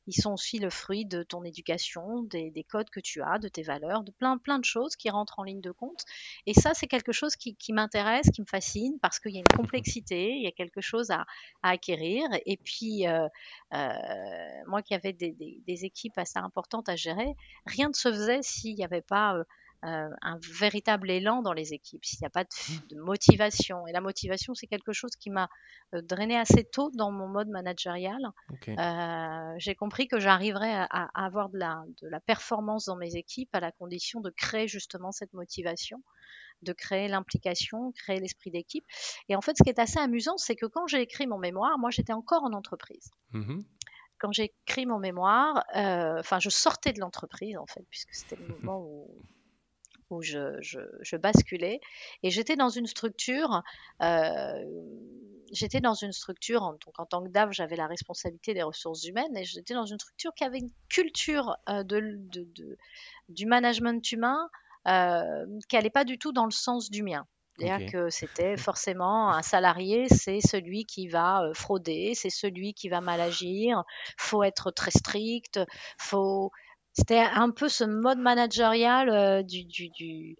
ils 0.07 0.13
sont 0.13 0.33
aussi 0.33 0.60
le 0.60 0.69
fruit 0.69 1.05
de 1.05 1.24
ton 1.24 1.43
éducation, 1.43 2.24
des, 2.24 2.65
codes 2.69 2.89
que 2.89 3.00
tu 3.00 3.21
as, 3.21 3.39
de 3.39 3.48
tes 3.48 3.63
valeurs, 3.63 4.03
de 4.03 4.12
plein, 4.12 4.38
plein 4.38 4.60
de 4.60 4.65
choses 4.65 4.95
qui 4.95 5.10
rentrent 5.10 5.39
en 5.39 5.43
ligne 5.43 5.62
de 5.62 5.71
compte. 5.71 6.03
Et 6.45 6.53
ça, 6.53 6.74
c'est 6.74 6.88
quelque 6.88 7.12
chose 7.12 7.36
qui, 7.36 7.55
m'intéresse, 7.74 8.29
qui 8.31 8.41
me 8.41 8.45
fascine, 8.45 9.00
parce 9.01 9.19
qu'il 9.19 9.31
y 9.31 9.38
a 9.38 9.39
une 9.39 9.57
complexité, 9.57 10.31
il 10.31 10.43
y 10.43 10.48
a 10.48 10.51
quelque 10.51 10.81
chose 10.81 11.12
à, 11.12 11.25
acquérir. 11.63 12.27
Et 12.45 12.57
puis, 12.57 13.07
euh, 13.07 13.27
euh, 13.74 13.93
moi 14.67 14.81
qui 14.81 14.93
avais 14.93 15.13
des, 15.13 15.31
des, 15.31 15.86
équipes 15.86 16.17
assez 16.17 16.38
importantes 16.38 16.89
à 16.89 16.95
gérer, 16.95 17.36
rien 17.65 17.88
ne 17.88 17.93
se 17.93 18.12
faisait 18.12 18.30
s'il 18.41 18.75
n'y 18.75 18.83
avait 18.83 19.01
pas 19.01 19.43
euh, 19.83 20.09
un 20.21 20.38
véritable 20.59 21.09
élan 21.09 21.41
dans 21.41 21.53
les 21.53 21.73
équipes, 21.73 22.05
s'il 22.05 22.19
n'y 22.19 22.27
a 22.27 22.29
pas 22.29 22.43
de, 22.43 23.01
motivation. 23.01 23.88
Et 23.88 23.91
la 23.91 24.00
motivation, 24.00 24.53
c'est 24.53 24.67
quelque 24.67 24.93
chose 24.93 25.15
qui 25.15 25.31
m'a 25.31 25.50
euh, 25.95 26.03
drainé 26.03 26.38
assez 26.38 26.63
tôt 26.63 26.91
dans 26.93 27.11
mon 27.11 27.27
mode 27.27 27.47
managérial. 27.47 28.21
Euh, 28.67 29.55
j'ai 29.57 29.73
compris 29.73 30.07
que 30.07 30.19
j'arriverais 30.19 30.71
à, 30.71 31.09
avoir 31.15 31.50
de 31.50 31.57
la, 31.57 31.83
de 32.03 32.07
la 32.09 32.19
performance 32.19 32.85
dans 32.85 32.95
mes 32.95 33.15
équipes 33.15 33.50
à 33.55 33.59
la 33.59 33.71
condition 33.71 34.21
de 34.21 34.29
créer 34.29 34.67
justement 34.67 35.11
cette 35.11 35.33
motivation 35.33 36.03
de 36.61 36.73
créer 36.73 37.07
l'implication, 37.07 37.91
créer 37.93 38.19
l'esprit 38.19 38.51
d'équipe. 38.51 38.85
Et 39.29 39.35
en 39.35 39.41
fait, 39.41 39.57
ce 39.57 39.63
qui 39.63 39.69
est 39.69 39.79
assez 39.79 39.97
amusant, 39.97 40.38
c'est 40.38 40.55
que 40.55 40.67
quand 40.67 40.85
j'ai 40.85 41.01
écrit 41.01 41.25
mon 41.25 41.39
mémoire, 41.39 41.79
moi, 41.79 41.89
j'étais 41.89 42.13
encore 42.13 42.43
en 42.43 42.53
entreprise. 42.53 43.09
Mmh 43.31 43.61
quand 44.21 44.31
j'ai 44.31 44.53
écrit 44.67 44.85
mon 44.85 44.99
mémoire, 44.99 45.65
enfin, 45.73 46.39
je 46.39 46.49
sortais 46.49 46.93
de 46.93 46.99
l'entreprise, 46.99 47.57
en 47.57 47.65
fait, 47.65 47.83
puisque 47.89 48.13
c'était 48.13 48.37
le 48.37 48.47
moment 48.61 48.79
où 48.79 49.07
où 50.11 50.21
je, 50.21 51.15
basculais. 51.15 51.79
Et 52.23 52.29
j'étais 52.29 52.55
dans 52.55 52.69
une 52.69 52.85
structure, 52.85 53.63
euh, 54.01 54.65
j'étais 55.51 55.79
dans 55.79 55.93
une 55.93 56.11
structure, 56.11 56.63
en, 56.63 56.73
donc 56.73 56.99
en 56.99 57.05
tant 57.05 57.23
que 57.23 57.29
DAF, 57.29 57.51
j'avais 57.51 57.75
la 57.75 57.87
responsabilité 57.87 58.53
des 58.53 58.63
ressources 58.63 59.05
humaines, 59.05 59.35
et 59.35 59.45
j'étais 59.45 59.73
dans 59.73 59.85
une 59.85 59.99
structure 59.99 60.33
qui 60.33 60.43
avait 60.43 60.59
une 60.59 60.71
culture 60.89 61.57
euh, 61.69 61.83
de, 61.83 62.19
du 63.29 63.45
management 63.45 64.11
humain 64.11 64.49
euh, 64.87 65.45
qui 65.67 65.75
n'allait 65.75 65.89
pas 65.89 66.05
du 66.05 66.17
tout 66.17 66.31
dans 66.31 66.45
le 66.45 66.51
sens 66.51 66.89
du 66.89 67.03
mien. 67.03 67.25
C'est-à-dire 67.58 67.91
que 67.91 68.10
c'était 68.10 68.58
forcément 68.58 69.31
un 69.31 69.41
salarié, 69.41 70.08
c'est 70.10 70.41
celui 70.41 70.86
qui 70.86 71.08
va 71.08 71.50
frauder, 71.53 72.13
c'est 72.15 72.29
celui 72.29 72.74
qui 72.74 72.89
va 72.89 73.01
mal 73.01 73.22
agir, 73.22 73.84
faut 74.17 74.43
être 74.43 74.72
très 74.72 74.91
strict, 74.91 75.60
faut 75.98 76.51
c'était 76.93 77.20
un 77.20 77.51
peu 77.51 77.70
ce 77.70 77.86
mode 77.86 78.20
managérial 78.20 79.10
euh, 79.10 79.43
du, 79.43 79.63
du, 79.63 79.89
du, 79.89 80.36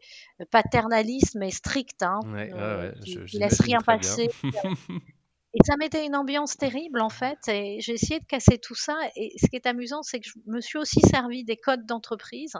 paternalisme 0.51 1.41
et 1.44 1.51
strict, 1.51 2.03
hein, 2.03 2.20
ouais, 2.25 2.51
euh, 2.53 2.91
laisse 3.34 3.62
rien 3.62 3.80
passer. 3.80 4.30
et 5.53 5.60
ça 5.65 5.75
mettait 5.75 6.05
une 6.05 6.15
ambiance 6.15 6.58
terrible 6.58 7.01
en 7.01 7.10
fait. 7.10 7.48
Et 7.50 7.79
j'ai 7.81 7.93
essayé 7.93 8.20
de 8.20 8.25
casser 8.25 8.58
tout 8.58 8.75
ça. 8.75 8.98
Et 9.15 9.34
ce 9.38 9.48
qui 9.48 9.58
est 9.58 9.65
amusant, 9.65 10.01
c'est 10.01 10.20
que 10.20 10.27
je 10.27 10.39
me 10.46 10.62
suis 10.62 10.77
aussi 10.77 11.01
servi 11.01 11.43
des 11.43 11.58
codes 11.58 11.86
d'entreprise. 11.86 12.55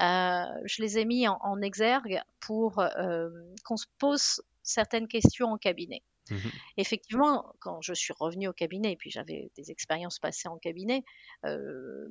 Euh, 0.00 0.44
je 0.64 0.82
les 0.82 0.98
ai 0.98 1.04
mis 1.04 1.28
en, 1.28 1.60
exergue 1.60 2.22
pour 2.40 2.78
euh, 2.78 3.28
qu'on 3.64 3.76
se 3.76 3.86
pose 3.98 4.42
certaines 4.62 5.08
questions 5.08 5.48
en 5.48 5.58
cabinet. 5.58 6.02
Mmh 6.30 6.36
Effectivement, 6.76 7.52
quand 7.58 7.82
je 7.82 7.92
suis 7.92 8.14
revenue 8.18 8.48
au 8.48 8.52
cabinet, 8.52 8.92
et 8.92 8.96
puis 8.96 9.10
j'avais 9.10 9.50
des 9.56 9.70
expériences 9.70 10.18
passées 10.18 10.48
en 10.48 10.56
cabinet, 10.56 11.04
euh, 11.44 12.08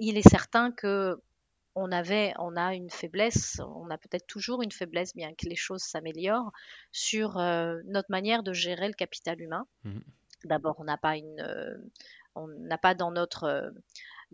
il 0.00 0.16
est 0.16 0.28
certain 0.28 0.72
que 0.72 1.20
on 1.74 1.90
avait, 1.92 2.32
on 2.38 2.56
a 2.56 2.74
une 2.74 2.90
faiblesse, 2.90 3.60
on 3.76 3.90
a 3.90 3.98
peut-être 3.98 4.26
toujours 4.26 4.62
une 4.62 4.72
faiblesse, 4.72 5.14
bien 5.14 5.34
que 5.34 5.46
les 5.46 5.56
choses 5.56 5.82
s'améliorent, 5.82 6.52
sur 6.92 7.38
euh, 7.38 7.80
notre 7.86 8.10
manière 8.10 8.42
de 8.42 8.52
gérer 8.52 8.88
le 8.88 8.94
capital 8.94 9.40
humain. 9.40 9.66
Mmh. 9.84 10.00
D'abord, 10.44 10.76
on 10.78 10.84
n'a 10.84 10.98
pas 10.98 11.16
une, 11.16 11.40
euh, 11.40 11.76
on 12.34 12.46
n'a 12.46 12.78
pas 12.78 12.94
dans 12.94 13.10
notre 13.10 13.44
euh, 13.44 13.70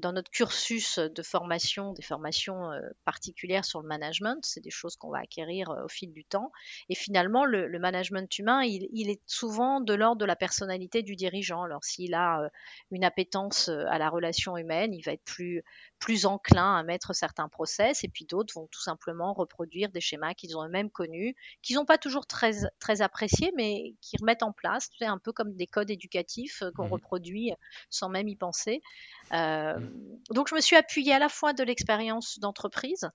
dans 0.00 0.12
notre 0.12 0.30
cursus 0.30 0.98
de 0.98 1.22
formation, 1.22 1.92
des 1.92 2.02
formations 2.02 2.72
euh, 2.72 2.80
particulières 3.04 3.64
sur 3.64 3.80
le 3.80 3.88
management, 3.88 4.38
c'est 4.42 4.60
des 4.60 4.70
choses 4.70 4.96
qu'on 4.96 5.10
va 5.10 5.18
acquérir 5.18 5.70
euh, 5.70 5.84
au 5.84 5.88
fil 5.88 6.12
du 6.12 6.24
temps. 6.24 6.50
Et 6.88 6.94
finalement, 6.94 7.44
le, 7.44 7.78
management 7.78 8.38
humain, 8.38 8.62
il, 8.62 9.10
est 9.10 9.22
souvent 9.26 9.80
de 9.80 9.94
l'ordre 9.94 10.20
de 10.20 10.24
la 10.24 10.36
personnalité 10.36 11.02
du 11.02 11.16
dirigeant. 11.16 11.62
Alors 11.62 11.84
s'il 11.84 12.14
a 12.14 12.42
euh, 12.42 12.48
une 12.90 13.04
appétence 13.04 13.68
à 13.68 13.98
la 13.98 14.08
relation 14.10 14.56
humaine, 14.56 14.92
il 14.92 15.02
va 15.02 15.12
être 15.12 15.24
plus, 15.24 15.62
plus 16.00 16.26
enclin 16.26 16.76
à 16.76 16.82
mettre 16.82 17.12
certains 17.12 17.48
process, 17.48 18.02
et 18.02 18.08
puis 18.08 18.24
d'autres 18.24 18.54
vont 18.54 18.66
tout 18.66 18.80
simplement 18.80 19.32
reproduire 19.32 19.90
des 19.90 20.00
schémas 20.00 20.34
qu'ils 20.34 20.56
ont 20.56 20.64
eux-mêmes 20.64 20.90
connus, 20.90 21.36
qu'ils 21.62 21.76
n'ont 21.76 21.84
pas 21.84 21.98
toujours 21.98 22.26
très, 22.26 22.52
très 22.80 23.02
appréciés, 23.02 23.52
mais 23.56 23.94
qui 24.00 24.16
remettent 24.18 24.42
en 24.42 24.52
place, 24.52 24.88
c'est 24.98 25.04
un 25.04 25.18
peu 25.18 25.32
comme 25.32 25.54
des 25.54 25.66
codes 25.66 25.90
éducatifs 25.90 26.62
qu'on 26.74 26.86
mmh 26.86 26.90
reproduit 26.90 27.52
sans 27.90 28.08
même 28.08 28.26
y 28.28 28.34
penser. 28.34 28.82
Euh, 29.32 29.78
donc 30.30 30.48
je 30.48 30.54
me 30.54 30.60
suis 30.60 30.74
appuyée 30.74 31.12
à 31.12 31.18
la 31.18 31.28
fois 31.28 31.52
de 31.52 31.62
l'expérience 31.62 32.40
d'entreprise 32.40 33.10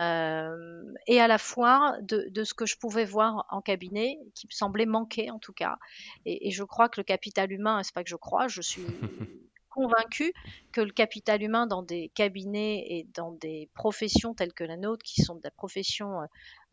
euh, 0.00 0.94
et 1.06 1.20
à 1.20 1.28
la 1.28 1.38
fois 1.38 1.96
de, 2.00 2.44
ce 2.44 2.54
que 2.54 2.64
je 2.64 2.76
pouvais 2.78 3.04
voir 3.04 3.46
en 3.50 3.60
cabinet, 3.60 4.18
qui 4.34 4.46
me 4.46 4.52
semblait 4.52 4.86
manquer 4.86 5.30
en 5.30 5.38
tout 5.38 5.52
cas. 5.52 5.76
Et, 6.24 6.50
je 6.50 6.64
crois 6.64 6.88
que 6.88 7.00
le 7.00 7.04
capital 7.04 7.52
humain, 7.52 7.82
c'est 7.82 7.94
pas 7.94 8.02
que 8.02 8.08
je 8.08 8.16
crois, 8.16 8.48
je 8.48 8.62
suis 8.62 8.82
convaincue 9.70 10.32
que 10.72 10.80
le 10.80 10.90
capital 10.90 11.42
humain 11.42 11.66
dans 11.66 11.82
des 11.82 12.10
cabinets 12.14 12.84
et 12.88 13.06
dans 13.14 13.32
des 13.32 13.68
professions 13.74 14.34
telles 14.34 14.52
que 14.52 14.64
la 14.64 14.76
nôtre, 14.76 15.02
qui 15.04 15.22
sont 15.22 15.36
de 15.36 15.40
la 15.42 15.50
profession, 15.50 16.20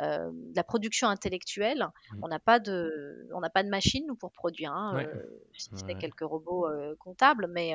euh, 0.02 0.30
de 0.32 0.56
la 0.56 0.64
production 0.64 1.08
intellectuelle, 1.08 1.88
mmh. 2.12 2.20
on 2.24 2.28
n'a 2.28 2.40
pas 2.40 2.60
de, 2.60 3.30
on 3.34 3.40
n'a 3.40 3.50
pas 3.50 3.64
de 3.64 3.70
machine 3.70 4.06
nous 4.08 4.16
pour 4.16 4.32
produire, 4.32 4.74
hein, 4.74 5.06
si 5.58 5.70
ce 5.76 5.86
n'est 5.86 5.98
quelques 5.98 6.22
robots 6.22 6.68
comptables, 7.00 7.48
mais 7.48 7.74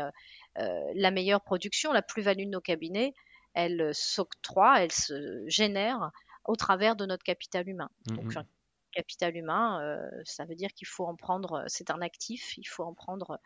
la 0.57 1.11
meilleure 1.11 1.41
production, 1.41 1.93
la 1.93 2.02
plus-value 2.02 2.45
de 2.45 2.50
nos 2.50 2.61
cabinets, 2.61 3.14
elle 3.55 3.95
s'octroie, 3.95 4.83
elle 4.83 4.93
se 4.93 5.45
génère 5.47 6.11
au 6.45 6.57
travers 6.57 6.97
de 6.97 7.07
notre 7.07 7.23
capital 7.23 7.69
humain. 7.69 7.91
Mmh, 8.07 8.17
Donc, 8.17 8.37
mmh. 8.37 8.45
capital 8.93 9.37
humain, 9.37 9.83
euh, 9.83 10.11
ça 10.25 10.45
veut 10.45 10.55
dire 10.55 10.73
qu'il 10.75 10.87
faut 10.87 11.07
en 11.07 11.17
prendre, 11.17 11.64
c'est 11.67 11.91
un 11.91 12.00
actif, 12.00 12.57
il 12.59 12.64
faut 12.64 12.85
en 12.85 12.95
prendre, 12.95 13.38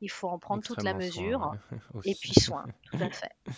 il 0.00 0.10
faut 0.10 0.28
en 0.28 0.38
prendre 0.38 0.62
toute 0.62 0.82
la 0.82 0.94
mesure 0.94 1.54
et 2.04 2.14
puis 2.14 2.34
soin, 2.34 2.66
tout 2.90 2.98
à 3.00 3.10
fait. 3.10 3.32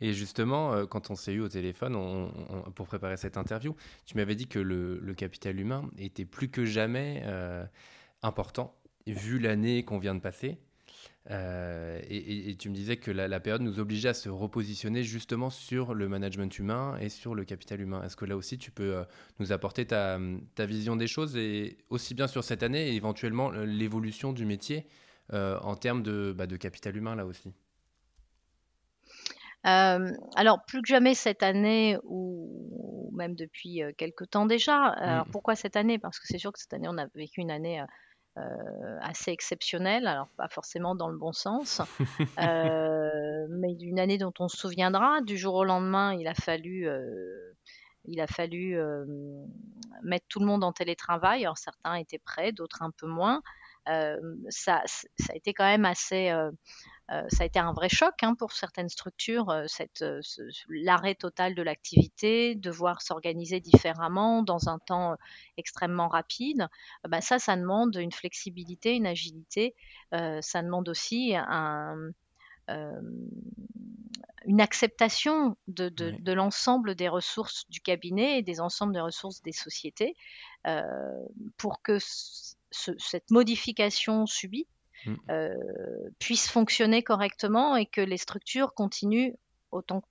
Et 0.00 0.12
justement, 0.12 0.72
euh, 0.72 0.86
quand 0.86 1.10
on 1.10 1.14
s'est 1.14 1.32
eu 1.32 1.40
au 1.40 1.48
téléphone 1.48 2.30
pour 2.74 2.86
préparer 2.86 3.16
cette 3.16 3.36
interview, 3.36 3.76
tu 4.06 4.16
m'avais 4.16 4.34
dit 4.34 4.46
que 4.46 4.58
le, 4.58 5.14
capital 5.14 5.60
humain 5.60 5.90
était 5.98 6.24
plus 6.24 6.48
que 6.48 6.64
jamais 6.64 7.22
euh, 7.26 7.64
important, 8.22 8.74
vu 9.06 9.38
l'année 9.38 9.84
qu'on 9.84 9.98
vient 9.98 10.14
de 10.14 10.20
passer. 10.20 10.58
Euh, 11.30 12.00
et, 12.08 12.56
tu 12.58 12.70
me 12.70 12.74
disais 12.74 12.96
que 12.96 13.10
la, 13.10 13.40
période 13.40 13.60
nous 13.60 13.78
obligeait 13.78 14.08
à 14.08 14.14
se 14.14 14.30
repositionner 14.30 15.02
justement 15.02 15.50
sur 15.50 15.92
le 15.92 16.08
management 16.08 16.58
humain 16.58 16.96
et 16.98 17.10
sur 17.10 17.34
le 17.34 17.44
capital 17.44 17.80
humain. 17.80 18.02
Est-ce 18.02 18.16
que 18.16 18.24
là 18.24 18.36
aussi 18.36 18.56
tu 18.56 18.70
peux 18.70 19.04
nous 19.38 19.52
apporter 19.52 19.86
ta, 19.86 20.18
vision 20.60 20.96
des 20.96 21.08
choses 21.08 21.36
et 21.36 21.76
aussi 21.90 22.14
bien 22.14 22.26
sur 22.26 22.42
cette 22.42 22.62
année 22.62 22.88
et 22.88 22.94
éventuellement 22.94 23.50
l'évolution 23.50 24.32
du 24.32 24.46
métier 24.46 24.86
en 25.32 25.76
termes 25.76 26.02
de, 26.02 26.34
bah, 26.36 26.46
de, 26.46 26.56
capital 26.56 26.96
humain 26.96 27.14
là 27.16 27.26
aussi 27.26 27.52
alors, 29.62 30.64
plus 30.66 30.80
que 30.80 30.88
jamais 30.88 31.14
cette 31.14 31.42
année, 31.42 31.98
ou 32.04 33.10
même 33.14 33.34
depuis 33.34 33.82
quelques 33.98 34.30
temps 34.30 34.46
déjà. 34.46 34.86
Alors, 34.86 35.26
mmh. 35.26 35.30
pourquoi 35.32 35.54
cette 35.54 35.76
année? 35.76 35.98
Parce 35.98 36.18
que 36.18 36.26
c'est 36.26 36.38
sûr 36.38 36.50
que 36.50 36.58
cette 36.58 36.72
année, 36.72 36.88
on 36.88 36.96
a 36.96 37.06
vécu 37.14 37.42
une 37.42 37.50
année 37.50 37.84
euh, 38.38 38.98
assez 39.00 39.32
exceptionnel, 39.32 40.06
alors 40.06 40.28
pas 40.36 40.46
forcément 40.48 40.94
dans 40.94 41.08
le 41.08 41.18
bon 41.18 41.32
sens, 41.32 41.82
euh, 42.38 43.46
mais 43.50 43.74
d'une 43.74 43.98
année 43.98 44.18
dont 44.18 44.32
on 44.38 44.46
se 44.46 44.56
souviendra. 44.56 45.20
Du 45.20 45.36
jour 45.36 45.56
au 45.56 45.64
lendemain, 45.64 46.14
il 46.14 46.28
a 46.28 46.34
fallu, 46.34 46.88
euh, 46.88 47.52
il 48.04 48.20
a 48.20 48.28
fallu 48.28 48.78
mettre 50.04 50.26
tout 50.28 50.38
le 50.38 50.46
monde 50.46 50.62
en 50.62 50.72
télétravail. 50.72 51.42
Alors 51.42 51.58
certains 51.58 51.94
étaient 51.94 52.20
prêts, 52.20 52.52
d'autres 52.52 52.82
un 52.82 52.92
peu 52.92 53.08
moins. 53.08 53.42
Ça, 54.48 54.82
ça, 54.86 55.32
a 55.32 55.36
été 55.36 55.52
quand 55.52 55.64
même 55.64 55.84
assez 55.84 56.32
euh, 57.10 57.24
ça 57.28 57.42
a 57.42 57.46
été 57.46 57.58
un 57.58 57.72
vrai 57.72 57.88
choc 57.88 58.14
hein, 58.22 58.34
pour 58.36 58.52
certaines 58.52 58.88
structures, 58.88 59.50
euh, 59.50 59.66
euh, 60.02 60.20
l'arrêt 60.68 61.16
total 61.16 61.56
de 61.56 61.62
l'activité, 61.62 62.54
devoir 62.54 63.02
s'organiser 63.02 63.58
différemment 63.58 64.44
dans 64.44 64.68
un 64.68 64.78
temps 64.78 65.16
extrêmement 65.56 66.08
rapide. 66.08 66.68
Bah, 67.08 67.20
ça, 67.20 67.40
ça 67.40 67.56
demande 67.56 67.96
une 67.96 68.12
flexibilité, 68.12 68.94
une 68.94 69.06
agilité. 69.06 69.74
ça 70.12 70.62
demande 70.62 70.88
aussi 70.88 71.34
un, 71.36 72.12
une 72.68 74.60
acceptation 74.60 75.56
de, 75.66 76.32
l'ensemble 76.32 76.94
des 76.94 77.08
ressources 77.08 77.68
du 77.70 77.80
cabinet 77.80 78.38
et 78.38 78.42
des 78.42 78.60
ensembles 78.60 78.92
des 78.92 79.00
ressources 79.00 79.42
des 79.42 79.52
sociétés 79.52 80.14
pour 81.56 81.82
que 81.82 81.98
cette 82.70 83.30
modification 83.30 84.26
subie 84.26 84.66
mmh. 85.06 85.14
puisse 86.18 86.48
fonctionner 86.48 87.02
correctement 87.02 87.76
et 87.76 87.86
que 87.86 88.00
les 88.00 88.18
structures 88.18 88.74
continuent 88.74 89.32
autant 89.70 90.02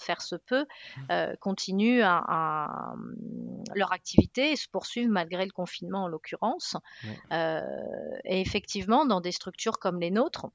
faire 0.00 0.22
se 0.22 0.36
peut, 0.36 0.64
mmh. 0.64 1.00
euh, 1.12 1.34
continuent 1.40 2.02
à, 2.04 2.94
leur 3.74 3.92
activité 3.92 4.52
et 4.52 4.56
se 4.56 4.68
poursuivent 4.68 5.10
malgré 5.10 5.44
le 5.44 5.52
confinement 5.52 6.04
en 6.04 6.08
l'occurrence. 6.08 6.76
Euh, 7.32 7.60
et 8.24 8.40
effectivement, 8.40 9.04
dans 9.06 9.20
des 9.20 9.32
structures 9.32 9.78
comme 9.78 10.00
les 10.00 10.10
nôtres, 10.10 10.46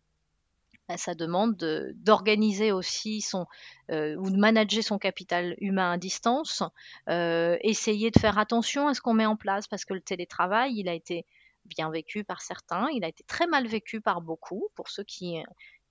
bah, 0.87 0.97
ça 0.97 1.15
demande 1.15 1.55
d'organiser 1.95 2.71
aussi 2.71 3.21
son 3.21 3.45
euh, 3.91 4.15
ou 4.15 4.29
de 4.29 4.37
manager 4.37 4.83
son 4.83 4.97
capital 4.97 5.55
humain 5.59 5.91
à 5.91 5.97
distance, 5.97 6.63
essayer 7.07 8.11
de 8.11 8.19
faire 8.19 8.37
attention 8.37 8.87
à 8.87 8.93
ce 8.93 9.01
qu'on 9.01 9.13
met 9.13 9.25
en 9.25 9.35
place 9.35 9.67
parce 9.67 9.85
que 9.85 9.93
le 9.93 10.01
télétravail, 10.01 10.73
il 10.77 10.89
a 10.89 10.93
été 10.93 11.25
bien 11.65 11.89
vécu 11.89 12.23
par 12.23 12.41
certains, 12.41 12.87
il 12.93 13.03
a 13.03 13.07
été 13.07 13.23
très 13.23 13.47
mal 13.47 13.67
vécu 13.67 14.01
par 14.01 14.21
beaucoup, 14.21 14.69
pour 14.75 14.89
ceux 14.89 15.03
qui 15.03 15.37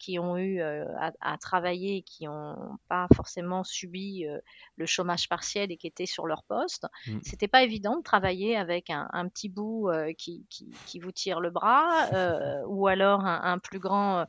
qui 0.05 0.19
ont 0.19 0.37
eu 0.37 0.61
euh, 0.61 0.85
à, 1.21 1.39
travailler, 1.39 2.03
qui 2.03 2.27
n'ont 2.27 2.77
pas 2.89 3.07
forcément 3.17 3.65
subi 3.65 4.27
euh, 4.27 4.39
le 4.77 4.85
chômage 4.85 5.31
partiel 5.31 5.73
et 5.73 5.79
qui 5.79 5.87
étaient 5.87 6.05
sur 6.05 6.27
leur 6.27 6.43
poste. 6.43 6.87
Mmh. 7.07 7.21
C'était 7.23 7.49
pas 7.49 7.63
évident 7.63 7.97
de 7.97 8.03
travailler 8.03 8.55
avec 8.55 8.91
un, 8.91 9.29
petit 9.29 9.49
bout 9.49 9.89
euh, 9.89 10.13
qui, 10.13 10.45
qui, 10.51 10.99
vous 11.01 11.11
tire 11.11 11.41
le 11.41 11.51
bras 11.51 12.09
ou 12.67 12.87
alors 12.87 13.25
un, 13.25 13.59
plus 13.59 13.79
grand 13.79 14.27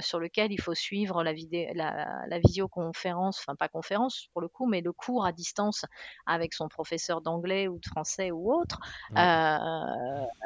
sur 0.00 0.20
lequel 0.20 0.52
il 0.52 0.60
faut 0.60 0.74
suivre 0.74 1.24
la, 1.24 1.32
vidéo, 1.32 1.68
la, 1.74 2.38
visioconférence, 2.38 3.40
enfin 3.40 3.56
pas 3.56 3.68
conférence 3.68 4.28
pour 4.32 4.40
le 4.40 4.48
coup, 4.48 4.66
mais 4.66 4.80
le 4.80 4.92
cours 4.92 5.26
à 5.26 5.32
distance 5.32 5.84
avec 6.26 6.54
son 6.54 6.68
professeur 6.68 7.20
d'anglais 7.20 7.66
ou 7.66 7.78
de 7.78 7.86
français 7.86 8.30
ou 8.30 8.52
autre, 8.52 8.78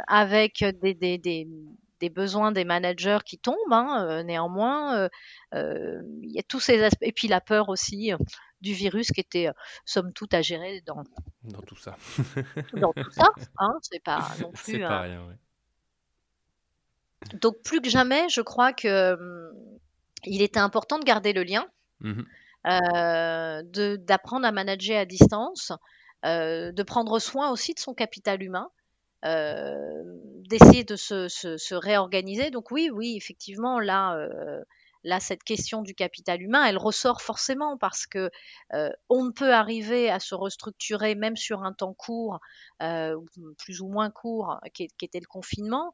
avec 0.09 0.65
des, 0.81 0.95
des, 0.95 1.19
des 1.19 1.47
des 2.01 2.09
besoins 2.11 2.51
des 2.51 2.65
managers 2.65 3.19
qui 3.25 3.39
tombent. 3.39 3.57
Hein, 3.71 4.07
euh, 4.09 4.23
néanmoins, 4.23 4.97
euh, 4.97 5.09
euh, 5.55 6.03
il 6.23 6.33
y 6.33 6.39
a 6.39 6.43
tous 6.43 6.61
ces 6.61 6.83
aspects. 6.83 7.03
Et 7.03 7.13
puis 7.13 7.29
la 7.29 7.41
peur 7.41 7.69
aussi 7.69 8.13
du 8.61 8.73
virus 8.73 9.13
qui 9.13 9.21
était, 9.21 9.49
somme 9.85 10.13
toute, 10.13 10.35
à 10.35 10.43
gérer 10.43 10.83
dans, 10.87 11.05
dans 11.45 11.63
tout 11.63 11.77
ça. 11.77 11.97
dans 12.75 12.93
tout 12.93 13.11
ça. 13.11 13.31
Hein, 13.59 13.79
c'est 13.83 14.03
pas 14.03 14.29
non 14.41 14.51
plus. 14.53 14.73
C'est 14.73 14.79
pas 14.81 15.03
rien, 15.03 15.39
Donc 17.35 17.63
plus 17.63 17.81
que 17.81 17.91
jamais, 17.91 18.29
je 18.29 18.41
crois 18.41 18.73
que 18.73 19.15
hum, 19.15 19.53
il 20.25 20.43
était 20.43 20.61
important 20.61 20.99
de 20.99 21.05
garder 21.05 21.33
le 21.33 21.45
lien, 21.45 21.67
mmh 22.01 22.23
d'apprendre 22.63 24.47
à 24.47 24.53
manager 24.53 25.01
à 25.01 25.07
distance, 25.07 25.73
de 26.25 26.83
prendre 26.83 27.19
soin 27.19 27.51
aussi 27.51 27.73
de 27.73 27.79
son 27.79 27.95
capital 27.95 28.43
humain. 28.43 28.71
Euh, 29.25 30.03
d'essayer 30.49 30.83
de 30.83 30.97
se, 30.97 31.75
réorganiser. 31.75 32.51
Donc 32.51 32.71
oui, 32.71 32.91
oui, 32.93 33.17
effectivement, 33.17 33.79
là, 33.79 34.17
euh, 34.17 34.63
là, 35.05 35.21
cette 35.21 35.45
question 35.45 35.83
du 35.83 35.95
capital 35.95 36.41
humain, 36.41 36.65
elle 36.65 36.79
ressort 36.79 37.21
forcément 37.21 37.77
parce 37.77 38.07
que 38.07 38.31
euh, 38.73 38.91
on 39.11 39.25
ne 39.25 39.31
peut 39.31 39.53
arriver 39.53 40.11
à 40.11 40.19
se 40.21 40.35
restructurer 40.35 41.15
même 41.15 41.37
sur 41.37 41.63
un 41.63 41.73
temps 41.73 41.93
court, 41.93 42.41
plus 43.59 43.83
ou 43.83 43.89
moins 43.89 44.11
court, 44.11 44.59
qui, 44.73 44.89
était 45.03 45.21
le 45.21 45.27
confinement. 45.27 45.93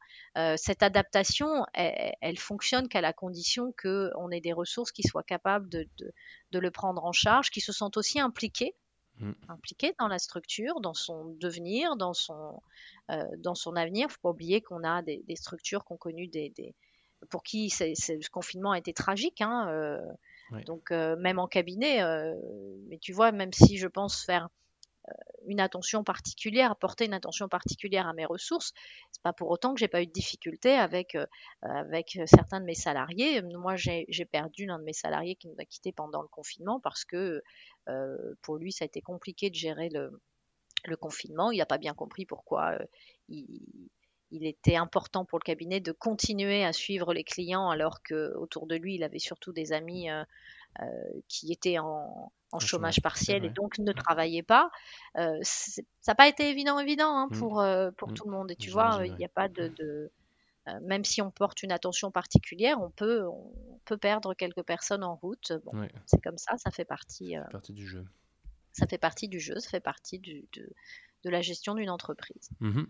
cette 0.57 0.83
adaptation, 0.85 1.67
elle, 1.75 2.39
fonctionne 2.39 2.89
qu'à 2.89 3.01
la 3.01 3.13
condition 3.13 3.75
qu'on 3.83 4.31
ait 4.31 4.41
des 4.41 4.53
ressources 4.53 4.93
qui 4.93 5.03
soient 5.03 5.25
capables 5.25 5.69
de, 5.69 5.89
de, 6.53 6.59
le 6.61 6.71
prendre 6.71 7.05
en 7.05 7.13
charge, 7.13 7.51
qui 7.51 7.61
se 7.61 7.73
sentent 7.73 7.97
aussi 7.97 8.21
impliquées 8.21 8.75
Mmh. 9.19 9.33
impliqué 9.49 9.95
dans 9.99 10.09
la 10.09 10.19
structure, 10.19 10.81
dans 10.83 10.93
son 10.93 11.25
devenir, 11.41 11.97
dans 11.97 12.13
son, 12.13 12.61
euh, 13.11 13.25
dans 13.39 13.55
son 13.55 13.75
avenir. 13.75 14.03
Il 14.03 14.09
ne 14.09 14.13
faut 14.13 14.21
pas 14.21 14.31
oublier 14.31 14.61
qu'on 14.61 14.85
a 14.85 15.01
des, 15.01 15.25
structures 15.37 15.87
qui 15.87 15.93
ont 15.95 15.97
connu 15.97 16.27
des, 16.29 16.53
pour 17.31 17.43
qui 17.43 17.71
ce 17.71 18.29
confinement 18.29 18.73
a 18.73 18.79
été 18.79 18.93
tragique. 18.93 19.41
Hein, 19.41 19.69
euh, 19.71 20.03
donc 20.67 20.91
euh, 20.91 21.17
même 21.17 21.39
en 21.39 21.47
cabinet, 21.47 22.03
mais 22.89 22.99
tu 22.99 23.15
vois, 23.15 23.33
même 23.33 23.55
si 23.55 23.79
je 23.79 23.89
pense 23.89 24.23
faire 24.23 24.51
une 25.47 25.61
attention 25.61 26.05
particulière, 26.05 26.71
apporter 26.71 27.07
une 27.07 27.15
attention 27.15 27.49
particulière 27.49 28.07
à 28.07 28.13
mes 28.13 28.27
ressources. 28.27 28.73
C'est 29.13 29.23
pas 29.23 29.33
pour 29.33 29.51
autant 29.51 29.75
que 29.75 29.81
j'ai 29.81 29.89
pas 29.89 30.03
eu 30.03 30.07
de 30.07 30.13
difficultés 30.13 30.75
avec 30.75 31.15
euh, 31.15 31.27
avec 31.63 32.19
certains 32.27 32.61
de 32.61 32.65
mes 32.65 32.75
salariés. 32.75 33.43
Moi, 33.43 33.77
j'ai 33.77 34.25
perdu 34.31 34.67
l'un 34.67 34.79
de 34.79 34.85
mes 34.85 34.93
salariés 34.93 35.37
qui 35.37 35.49
nous 35.49 35.57
a 35.59 35.65
quittés 35.65 35.93
pendant 35.93 36.23
le 36.23 36.29
confinement 36.29 36.81
parce 36.81 37.05
que 37.05 37.43
euh, 37.89 38.17
pour 38.43 38.57
lui, 38.57 38.73
ça 38.73 38.85
a 38.85 38.87
été 38.87 39.01
compliqué 39.01 39.51
de 39.51 39.55
gérer 39.55 39.89
le, 39.89 40.11
confinement. 41.01 41.51
Il 41.51 41.59
n'a 41.59 41.67
pas 41.67 41.79
bien 41.79 41.95
compris 41.95 42.27
pourquoi 42.27 42.73
euh, 42.73 42.85
il, 43.29 43.89
était 44.31 44.77
important 44.77 45.25
pour 45.25 45.39
le 45.39 45.45
cabinet 45.45 45.81
de 45.81 45.93
continuer 45.93 46.65
à 46.65 46.73
suivre 46.73 47.13
les 47.15 47.25
clients 47.25 47.71
alors 47.71 48.03
que 48.03 48.35
autour 48.37 48.67
de 48.67 48.77
lui, 48.77 48.95
il 48.97 49.03
avait 49.03 49.19
surtout 49.19 49.53
des 49.53 49.73
amis 49.73 50.09
qui 51.29 51.53
étaient 51.53 51.79
en, 51.79 52.33
chômage 52.59 53.03
partiel 53.03 53.45
et 53.45 53.51
donc 53.51 53.79
ne 53.79 53.93
travaillaient 53.93 54.43
pas. 54.43 54.71
Euh, 55.19 55.39
ça 55.43 55.83
n'a 56.09 56.15
pas 56.15 56.27
été 56.27 56.49
évident, 56.49 56.79
évident 56.79 57.15
hein, 57.15 57.29
mmh. 57.31 57.39
pour, 57.39 57.61
euh, 57.61 57.91
pour 57.97 58.09
mmh. 58.11 58.15
tout 58.15 58.25
le 58.27 58.31
monde. 58.31 58.51
Et 58.51 58.57
tu 58.57 58.71
vois, 58.71 59.01
il 59.05 59.15
n'y 59.17 59.25
a 59.25 59.29
pas 59.29 59.49
de, 59.49 60.11
même 60.83 61.05
si 61.05 61.21
on 61.21 61.31
porte 61.31 61.63
une 61.63 61.73
attention 61.73 62.11
particulière, 62.11 62.81
on 62.81 62.91
peut, 62.91 63.27
on 63.27 63.81
peut 63.85 63.99
perdre 63.99 64.35
quelques 64.35 64.63
personnes 64.63 65.05
en 65.05 65.17
route. 65.17 65.53
Bon, 65.65 65.87
C'est 66.07 66.23
comme 66.23 66.39
ça, 66.39 66.57
ça 66.57 66.71
fait 66.71 66.85
partie, 66.85 67.35
partie 67.51 67.73
du 67.73 67.87
jeu. 67.87 68.05
Ça 68.73 68.87
fait 68.87 68.99
partie 68.99 69.29
du 69.29 69.41
jeu, 69.41 69.59
ça 69.59 69.71
fait 69.71 69.81
partie 69.81 70.19
du, 70.19 70.47
de, 70.53 70.71
de 71.25 71.31
la 71.31 71.41
gestion 71.41 71.75
d'une 71.75 71.91
entreprise. 71.91 72.51
Mmh 72.61 72.85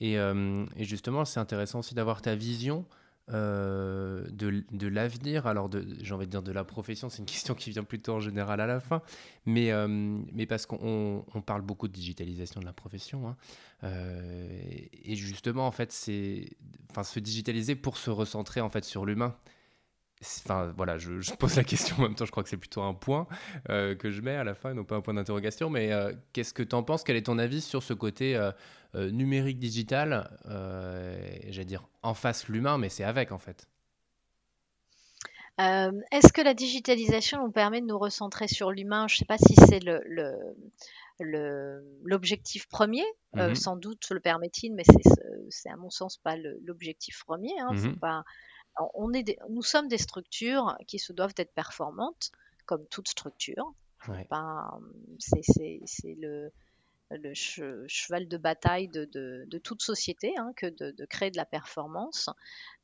et, 0.00 0.14
et, 0.14 0.84
justement, 0.84 1.24
c'est 1.24 1.38
intéressant 1.38 1.80
aussi 1.80 1.94
d'avoir 1.94 2.22
ta 2.22 2.34
vision 2.34 2.86
euh, 3.30 4.26
de, 4.30 4.64
de 4.72 4.88
l'avenir, 4.88 5.46
alors 5.46 5.70
j'ai 6.00 6.12
envie 6.12 6.26
de 6.26 6.30
dire 6.32 6.42
de 6.42 6.50
la 6.50 6.64
profession, 6.64 7.08
c'est 7.08 7.18
une 7.18 7.24
question 7.26 7.54
qui 7.54 7.70
vient 7.70 7.84
plutôt 7.84 8.14
en 8.14 8.20
général 8.20 8.60
à 8.60 8.66
la 8.66 8.80
fin, 8.80 9.00
mais, 9.46 9.70
euh, 9.70 9.86
mais 10.32 10.44
parce 10.46 10.66
qu'on 10.66 11.24
on 11.32 11.40
parle 11.40 11.62
beaucoup 11.62 11.86
de 11.86 11.92
digitalisation 11.92 12.60
de 12.60 12.66
la 12.66 12.72
profession, 12.72 13.28
hein, 13.28 13.36
euh, 13.84 14.60
et 15.04 15.14
justement 15.14 15.66
en 15.66 15.70
fait 15.70 15.92
c'est 15.92 16.50
se 17.02 17.20
digitaliser 17.20 17.76
pour 17.76 17.96
se 17.96 18.10
recentrer 18.10 18.60
en 18.60 18.70
fait 18.70 18.84
sur 18.84 19.06
l'humain. 19.06 19.36
Enfin 20.44 20.72
voilà, 20.76 20.98
je, 20.98 21.20
je, 21.20 21.32
pose 21.32 21.56
la 21.56 21.64
question 21.64 21.96
en 21.98 22.02
même 22.02 22.14
temps, 22.14 22.24
je 22.24 22.30
crois 22.30 22.42
que 22.42 22.48
c'est 22.48 22.56
plutôt 22.56 22.82
un 22.82 22.94
point 22.94 23.26
que 23.68 24.10
je 24.10 24.20
mets 24.20 24.36
à 24.36 24.44
la 24.44 24.54
fin, 24.54 24.72
non 24.74 24.84
pas 24.84 24.96
un 24.96 25.00
point 25.00 25.14
d'interrogation, 25.14 25.68
mais 25.68 25.90
qu'est-ce 26.32 26.54
que 26.54 26.62
tu 26.62 26.74
en 26.74 26.82
penses? 26.82 27.02
Quel 27.02 27.16
est 27.16 27.26
ton 27.26 27.38
avis 27.38 27.60
sur 27.60 27.82
ce 27.82 27.92
côté 27.92 28.38
euh, 28.94 29.10
numérique 29.10 29.58
digital, 29.58 30.30
euh, 30.50 31.16
j'allais 31.48 31.64
dire 31.64 31.88
en 32.02 32.12
face 32.12 32.48
l'humain, 32.48 32.76
mais 32.76 32.90
c'est 32.90 33.04
avec 33.04 33.32
en 33.32 33.38
fait? 33.38 33.66
Euh, 35.60 35.92
est-ce 36.10 36.30
que 36.30 36.42
la 36.42 36.52
digitalisation 36.52 37.42
nous 37.42 37.50
permet 37.50 37.80
de 37.80 37.86
nous 37.86 37.98
recentrer 37.98 38.48
sur 38.48 38.70
l'humain? 38.70 39.06
Je 39.08 39.14
ne 39.14 39.18
sais 39.18 39.24
pas 39.24 39.38
si 39.38 39.54
c'est 39.54 39.80
l'objectif 42.04 42.68
premier. 42.68 43.04
Mhm. 43.34 43.54
sans 43.54 43.76
doute 43.76 44.10
le 44.10 44.20
permet-il, 44.20 44.74
mais 44.74 44.84
c'est 45.48 45.70
à 45.70 45.76
mon 45.76 45.88
sens 45.88 46.18
pas 46.18 46.36
l'objectif 46.36 47.24
premier. 47.24 47.58
Hein. 47.60 47.72
Mhm. 47.72 47.96
pas, 47.96 48.24
on 48.94 49.12
est 49.12 49.38
nous 49.48 49.62
sommes 49.62 49.88
des 49.88 49.98
structures 49.98 50.76
qui 50.86 50.98
se 50.98 51.12
doivent 51.12 51.34
d'être 51.34 51.52
performantes, 51.52 52.32
comme 52.66 52.86
toute 52.86 53.08
structure. 53.08 53.74
c'est 55.18 56.16
le 56.18 56.52
le 57.16 57.34
cheval 57.88 58.28
de 58.28 58.36
bataille 58.36 58.88
de, 58.88 59.58
toute 59.62 59.82
société 59.82 60.32
hein, 60.38 60.52
que 60.56 60.66
de, 60.66 61.04
créer 61.06 61.30
de 61.30 61.36
la 61.36 61.44
performance. 61.44 62.28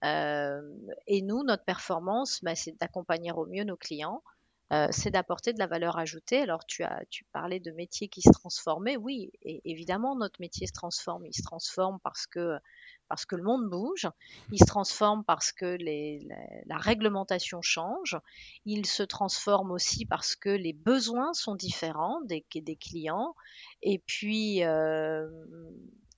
Euh, 0.05 0.61
et 1.07 1.23
nous, 1.23 1.43
notre 1.45 1.65
performance, 1.65 2.41
bah, 2.43 2.55
c'est 2.55 2.79
d'accompagner 2.79 3.33
au 3.33 3.47
mieux 3.47 3.65
nos 3.65 3.77
clients. 3.77 4.23
Euh, 4.71 4.89
c'est 4.91 5.11
d'apporter 5.11 5.55
de 5.55 5.59
la 5.59 5.67
valeur 5.67 5.97
ajoutée. 5.97 6.43
Alors, 6.43 6.67
tu, 6.67 6.83
as, 6.83 7.03
tu 7.09 7.25
parlais 7.33 7.59
de 7.59 7.71
métiers 7.71 8.09
qui 8.09 8.21
se 8.21 8.31
transformaient. 8.31 8.99
Oui, 8.99 9.31
et 9.43 9.63
évidemment, 9.65 10.15
notre 10.15 10.41
métier 10.41 10.67
se 10.67 10.73
transforme. 10.73 11.25
Il 11.25 11.35
se 11.35 11.43
transforme 11.43 11.99
parce 12.01 12.27
que 12.27 12.59
parce 13.09 13.25
que 13.27 13.37
le 13.37 13.43
monde 13.43 13.69
bouge, 13.69 14.09
il 14.53 14.59
se 14.59 14.65
transforme 14.65 15.25
parce 15.25 15.53
que 15.53 15.77
les, 15.77 16.27
la, 16.67 16.77
réglementation 16.77 17.63
change, 17.63 18.17
il 18.65 18.87
se 18.87 19.03
transforme 19.03 19.71
aussi 19.71 20.07
parce 20.07 20.37
que 20.37 20.51
les 20.51 20.73
besoins 20.73 21.33
sont 21.33 21.55
différents 21.55 22.21
des, 22.23 22.45
des 22.55 22.77
clients, 22.77 23.35
et 23.83 23.99
puis, 23.99 24.65
euh, 24.65 25.29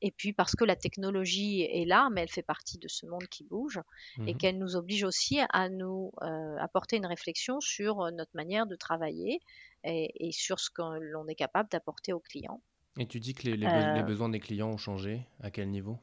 et 0.03 0.11
puis 0.11 0.33
parce 0.33 0.55
que 0.55 0.65
la 0.65 0.77
technologie 0.77 1.63
est 1.63 1.87
là, 1.87 2.09
mais 2.13 2.23
elle 2.23 2.31
fait 2.31 2.43
partie 2.43 2.79
de 2.79 2.89
ce 2.89 3.07
monde 3.07 3.27
qui 3.31 3.45
bouge, 3.45 3.81
et 4.27 4.35
mmh 4.35 4.37
qu'elle 4.39 4.59
nous 4.59 4.77
oblige 4.77 5.05
aussi 5.05 5.41
à 5.51 5.69
nous 5.69 6.13
euh, 6.23 6.57
apporter 6.59 6.97
une 6.97 7.07
réflexion 7.07 7.61
sur 7.61 8.11
notre 8.13 8.35
manière 8.35 8.67
de 8.67 8.77
travailler 8.77 9.41
et, 9.85 10.29
et 10.29 10.33
sur 10.33 10.61
ce 10.61 10.71
que 10.71 10.83
l'on 11.01 11.27
est 11.29 11.35
capable 11.35 11.69
d'apporter 11.71 12.13
aux 12.13 12.21
clients. 12.21 12.61
Et 12.99 13.07
tu 13.07 13.21
dis 13.21 13.35
que 13.35 13.45
les, 13.45 13.57
les, 13.57 13.67
euh, 13.67 14.03
besoins 14.03 14.29
des 14.29 14.41
clients 14.41 14.69
ont 14.69 14.77
changé, 14.77 15.27
à 15.41 15.51
quel 15.51 15.71
niveau? 15.71 15.99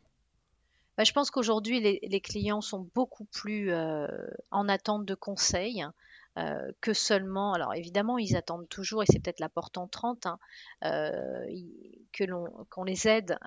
Bah, 0.97 1.03
Je 1.03 1.11
pense 1.11 1.31
qu'aujourd'hui, 1.31 1.79
les, 1.79 1.99
les, 2.03 2.21
clients 2.21 2.61
sont 2.61 2.89
beaucoup 2.95 3.25
plus 3.25 3.71
euh, 3.71 4.07
en 4.51 4.67
attente 4.67 5.05
de 5.05 5.15
conseils. 5.15 5.85
Euh, 6.37 6.71
que 6.81 6.93
seulement, 6.93 7.53
alors 7.53 7.73
évidemment, 7.73 8.19
ils 8.19 8.35
attendent 8.35 8.69
toujours, 8.69 9.01
et 9.01 9.07
c'est 9.07 9.19
peut-être 9.19 9.39
la 9.39 9.49
porte 9.49 9.79
entrante, 9.79 10.27
hein, 10.27 10.37
euh, 10.83 11.43
que 12.13 12.23
l'on, 12.25 12.45
qu'on 12.69 12.83
les 12.83 13.07
aide 13.07 13.39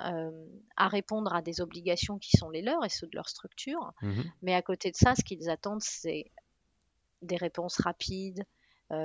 à 0.76 0.88
répondre 0.88 1.32
à 1.32 1.40
des 1.40 1.60
obligations 1.60 2.18
qui 2.18 2.36
sont 2.36 2.50
les 2.50 2.62
leurs 2.62 2.84
et 2.84 2.88
ceux 2.88 3.06
de 3.06 3.14
leur 3.14 3.28
structure. 3.28 3.92
Mhm. 4.02 4.24
Mais 4.42 4.54
à 4.54 4.62
côté 4.62 4.90
de 4.90 4.96
ça, 4.96 5.14
ce 5.14 5.22
qu'ils 5.22 5.48
attendent, 5.50 5.82
c'est 5.82 6.32
des 7.22 7.36
réponses 7.36 7.80
rapides, 7.80 8.44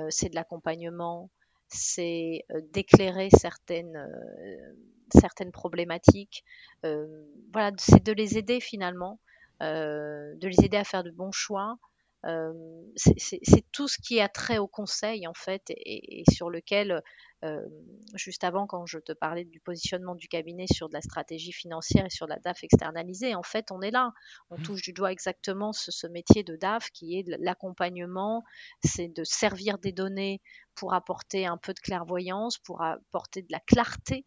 c'est 0.08 0.30
de 0.30 0.34
l'accompagnement, 0.34 1.30
c'est 1.68 2.44
euh, 2.52 2.60
d'éclairer 2.72 3.28
certaines, 3.30 3.96
euh, 3.96 4.74
certaines 5.10 5.52
problématiques. 5.52 6.44
Euh, 6.84 7.06
voilà, 7.52 7.72
c'est 7.78 8.02
de 8.02 8.12
les 8.12 8.38
aider 8.38 8.60
finalement, 8.60 9.18
de 9.60 10.46
les 10.46 10.64
aider 10.64 10.76
à 10.76 10.84
faire 10.84 11.02
de 11.02 11.10
bons 11.10 11.32
choix. 11.32 11.78
Euh, 12.26 12.52
c'est 12.96 13.40
tout 13.72 13.88
ce 13.88 13.98
qui 13.98 14.20
a 14.20 14.28
trait 14.28 14.58
au 14.58 14.66
conseil 14.66 15.26
en 15.28 15.34
fait 15.34 15.62
et, 15.70 16.20
et 16.20 16.24
sur 16.32 16.50
lequel, 16.50 17.02
euh, 17.44 17.60
juste 18.14 18.42
avant 18.44 18.66
quand 18.66 18.86
je 18.86 18.98
te 18.98 19.12
parlais 19.12 19.44
du 19.44 19.60
positionnement 19.60 20.14
du 20.14 20.26
cabinet 20.28 20.66
sur 20.72 20.88
de 20.88 20.94
la 20.94 21.02
stratégie 21.02 21.52
financière 21.52 22.06
et 22.06 22.10
sur 22.10 22.26
la 22.26 22.38
DAF 22.38 22.64
externalisée, 22.64 23.34
en 23.34 23.42
fait 23.42 23.70
on 23.70 23.80
est 23.80 23.90
là, 23.90 24.12
on 24.50 24.58
Mhm. 24.58 24.64
touche 24.64 24.82
du 24.82 24.92
doigt 24.92 25.12
exactement 25.12 25.72
ce, 25.72 25.92
ce 25.92 26.06
métier 26.06 26.42
de 26.42 26.56
DAF 26.56 26.90
qui 26.90 27.18
est 27.18 27.24
l'accompagnement, 27.38 28.42
c'est 28.84 29.08
de 29.08 29.24
servir 29.24 29.78
des 29.78 29.92
données 29.92 30.40
pour 30.74 30.94
apporter 30.94 31.46
un 31.46 31.56
peu 31.58 31.74
de 31.74 31.80
clairvoyance, 31.80 32.58
pour 32.58 32.82
apporter 32.82 33.42
de 33.42 33.52
la 33.52 33.60
clarté 33.60 34.26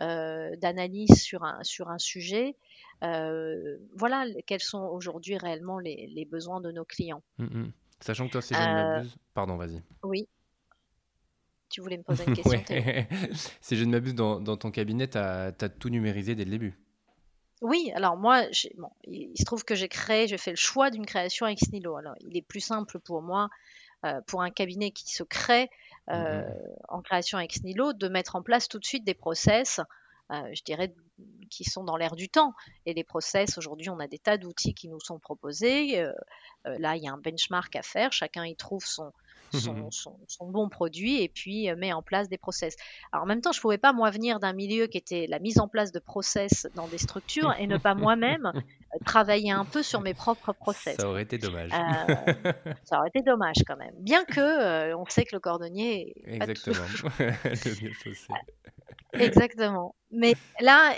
d'analyse 0.00 1.22
sur 1.22 1.44
un, 1.44 1.62
sur 1.62 1.88
un 1.88 1.98
sujet. 1.98 2.56
Euh, 3.02 3.78
voilà 3.96 4.26
quels 4.46 4.60
sont 4.60 4.82
aujourd'hui 4.82 5.36
réellement 5.38 5.78
les, 5.78 6.06
les 6.14 6.24
besoins 6.24 6.60
de 6.60 6.70
nos 6.70 6.84
clients. 6.84 7.22
Mhm. 7.38 7.72
Sachant 8.00 8.26
que 8.26 8.32
toi, 8.32 8.42
si 8.42 8.54
je 8.54 8.60
ne 8.60 8.66
Euh, 8.66 8.72
m'abuse, 8.74 9.16
pardon, 9.34 9.56
vas-y. 9.56 9.82
oui, 10.02 10.26
tu 11.68 11.80
voulais 11.80 11.98
me 11.98 12.02
poser 12.02 12.24
une 12.24 12.34
question, 12.34 12.62
Ouais. 12.68 13.08
Si 13.60 13.76
je 13.76 13.84
ne 13.84 13.90
m'abuse, 13.90 14.14
dans, 14.14 14.40
dans 14.40 14.56
ton 14.56 14.70
cabinet, 14.70 15.08
tu 15.08 15.18
as, 15.18 15.52
tout 15.52 15.88
numérisé 15.90 16.34
dès 16.34 16.44
le 16.44 16.50
début. 16.50 16.78
Oui, 17.62 17.92
alors 17.94 18.16
moi, 18.16 18.42
bon, 18.78 18.88
il, 19.04 19.30
il 19.32 19.38
se 19.38 19.44
trouve 19.44 19.64
que 19.64 19.74
j'ai 19.74 19.88
créé, 19.88 20.26
j'ai 20.26 20.38
fait 20.38 20.50
le 20.50 20.56
choix 20.56 20.90
d'une 20.90 21.04
création 21.06 21.46
ex 21.46 21.70
nihilo. 21.72 21.96
Alors, 21.96 22.14
il 22.20 22.36
est 22.36 22.42
plus 22.42 22.60
simple 22.60 22.98
pour 23.00 23.20
moi, 23.22 23.48
euh, 24.06 24.20
pour 24.26 24.40
un 24.42 24.50
cabinet 24.50 24.90
qui 24.92 25.12
se 25.12 25.22
crée 25.22 25.68
euh, 26.10 26.42
Mhm. 26.42 26.54
en 26.88 27.02
création 27.02 27.38
ex 27.38 27.62
nihilo, 27.62 27.92
de 27.92 28.08
mettre 28.08 28.36
en 28.36 28.42
place 28.42 28.68
tout 28.68 28.78
de 28.78 28.84
suite 28.84 29.04
des 29.04 29.14
process, 29.14 29.80
euh, 30.32 30.50
je 30.54 30.62
dirais, 30.62 30.94
qui 31.50 31.64
sont 31.64 31.84
dans 31.84 31.96
l'air 31.96 32.16
du 32.16 32.28
temps. 32.28 32.54
Et 32.86 32.94
les 32.94 33.04
process, 33.04 33.58
aujourd'hui, 33.58 33.90
on 33.90 33.98
a 34.00 34.06
des 34.08 34.18
tas 34.18 34.38
d'outils 34.38 34.74
qui 34.74 34.88
nous 34.88 35.00
sont 35.00 35.18
proposés. 35.18 36.00
Euh, 36.00 36.12
là, 36.64 36.96
il 36.96 37.02
y 37.02 37.08
a 37.08 37.12
un 37.12 37.18
benchmark 37.18 37.74
à 37.76 37.82
faire. 37.82 38.12
Chacun 38.12 38.44
y 38.46 38.56
trouve 38.56 38.84
son, 38.84 39.12
son, 39.58 39.90
son, 39.90 40.18
son 40.28 40.50
bon 40.50 40.68
produit 40.68 41.22
et 41.22 41.28
puis 41.28 41.68
euh, 41.70 41.76
met 41.76 41.92
en 41.92 42.02
place 42.02 42.28
des 42.28 42.38
process. 42.38 42.76
Alors 43.12 43.24
en 43.24 43.26
même 43.26 43.40
temps, 43.40 43.52
je 43.52 43.58
ne 43.58 43.62
pouvais 43.62 43.78
pas 43.78 43.92
moi 43.92 44.10
venir 44.10 44.40
d'un 44.40 44.52
milieu 44.52 44.86
qui 44.86 44.98
était 44.98 45.26
la 45.28 45.38
mise 45.38 45.58
en 45.58 45.68
place 45.68 45.92
de 45.92 45.98
process 45.98 46.66
dans 46.74 46.86
des 46.88 46.98
structures 46.98 47.54
et 47.58 47.66
ne 47.66 47.78
pas 47.78 47.94
moi-même 47.94 48.52
euh, 48.54 48.60
travailler 49.04 49.50
un 49.50 49.64
peu 49.64 49.82
sur 49.82 50.00
mes 50.00 50.14
propres 50.14 50.52
process. 50.52 50.96
Ça 50.98 51.08
aurait 51.08 51.22
été 51.22 51.38
dommage. 51.38 51.70
Euh, 51.72 52.52
ça 52.84 52.98
aurait 52.98 53.08
été 53.08 53.22
dommage 53.22 53.56
quand 53.66 53.76
même. 53.76 53.94
Bien 53.98 54.24
que 54.24 54.40
euh, 54.40 54.96
on 54.96 55.04
sait 55.06 55.24
que 55.24 55.34
le 55.34 55.40
cordonnier 55.40 56.14
est 56.26 56.38
pas 56.38 56.46
tout- 56.46 56.52
Exactement. 56.70 57.10
Le 57.44 57.82
mieux 57.84 57.92
chaussé. 57.92 58.26
Exactement. 59.14 59.94
Mais 60.10 60.34
là, 60.60 60.94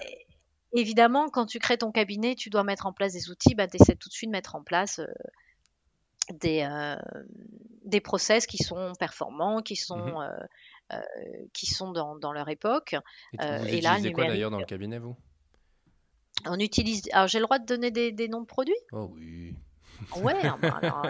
évidemment, 0.74 1.28
quand 1.28 1.46
tu 1.46 1.58
crées 1.58 1.78
ton 1.78 1.92
cabinet, 1.92 2.34
tu 2.34 2.50
dois 2.50 2.64
mettre 2.64 2.86
en 2.86 2.92
place 2.92 3.12
des 3.12 3.30
outils. 3.30 3.54
Bah, 3.54 3.66
tu 3.68 3.76
essaies 3.80 3.94
tout 3.96 4.08
de 4.08 4.14
suite 4.14 4.28
de 4.30 4.32
mettre 4.32 4.54
en 4.54 4.62
place 4.62 4.98
euh, 4.98 5.06
des, 6.30 6.62
euh, 6.62 6.96
des 7.84 8.00
process 8.00 8.46
qui 8.46 8.58
sont 8.58 8.92
performants, 8.98 9.62
qui 9.62 9.76
sont, 9.76 9.96
Mhm. 9.96 10.46
euh, 10.92 11.00
qui 11.52 11.66
sont 11.66 11.90
dans, 11.92 12.16
dans 12.16 12.32
leur 12.32 12.48
époque. 12.48 12.94
Et 13.32 13.36
Euh, 13.40 13.58
vous 13.58 13.66
et 13.68 13.80
là, 13.80 13.98
quoi 14.12 14.26
d'ailleurs 14.26 14.50
dans 14.50 14.58
le 14.58 14.64
cabinet, 14.66 14.98
vous? 14.98 15.16
On 16.46 16.58
utilise. 16.58 17.02
Alors, 17.12 17.28
j'ai 17.28 17.38
le 17.38 17.44
droit 17.44 17.58
de 17.58 17.66
donner 17.66 17.90
des, 17.90 18.12
des 18.12 18.28
noms 18.28 18.40
de 18.40 18.46
produits? 18.46 18.74
Oh 18.92 19.10
oui. 19.14 19.54
Ouais, 20.16 20.34
ah 20.42 20.56
bah, 20.60 20.78
alors. 20.82 21.06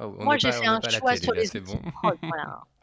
Oh, 0.00 0.04
on 0.18 0.24
Moi, 0.24 0.38
j'ai 0.38 0.50
fait 0.52 0.66
un 0.66 0.80
choix 0.80 1.14
télé, 1.14 1.24
sur 1.24 1.32
les 1.34 1.46
c'est 1.46 1.60
outils 1.60 1.76
bon. 1.76 1.90
prod. 1.92 2.18
Voilà. 2.22 2.62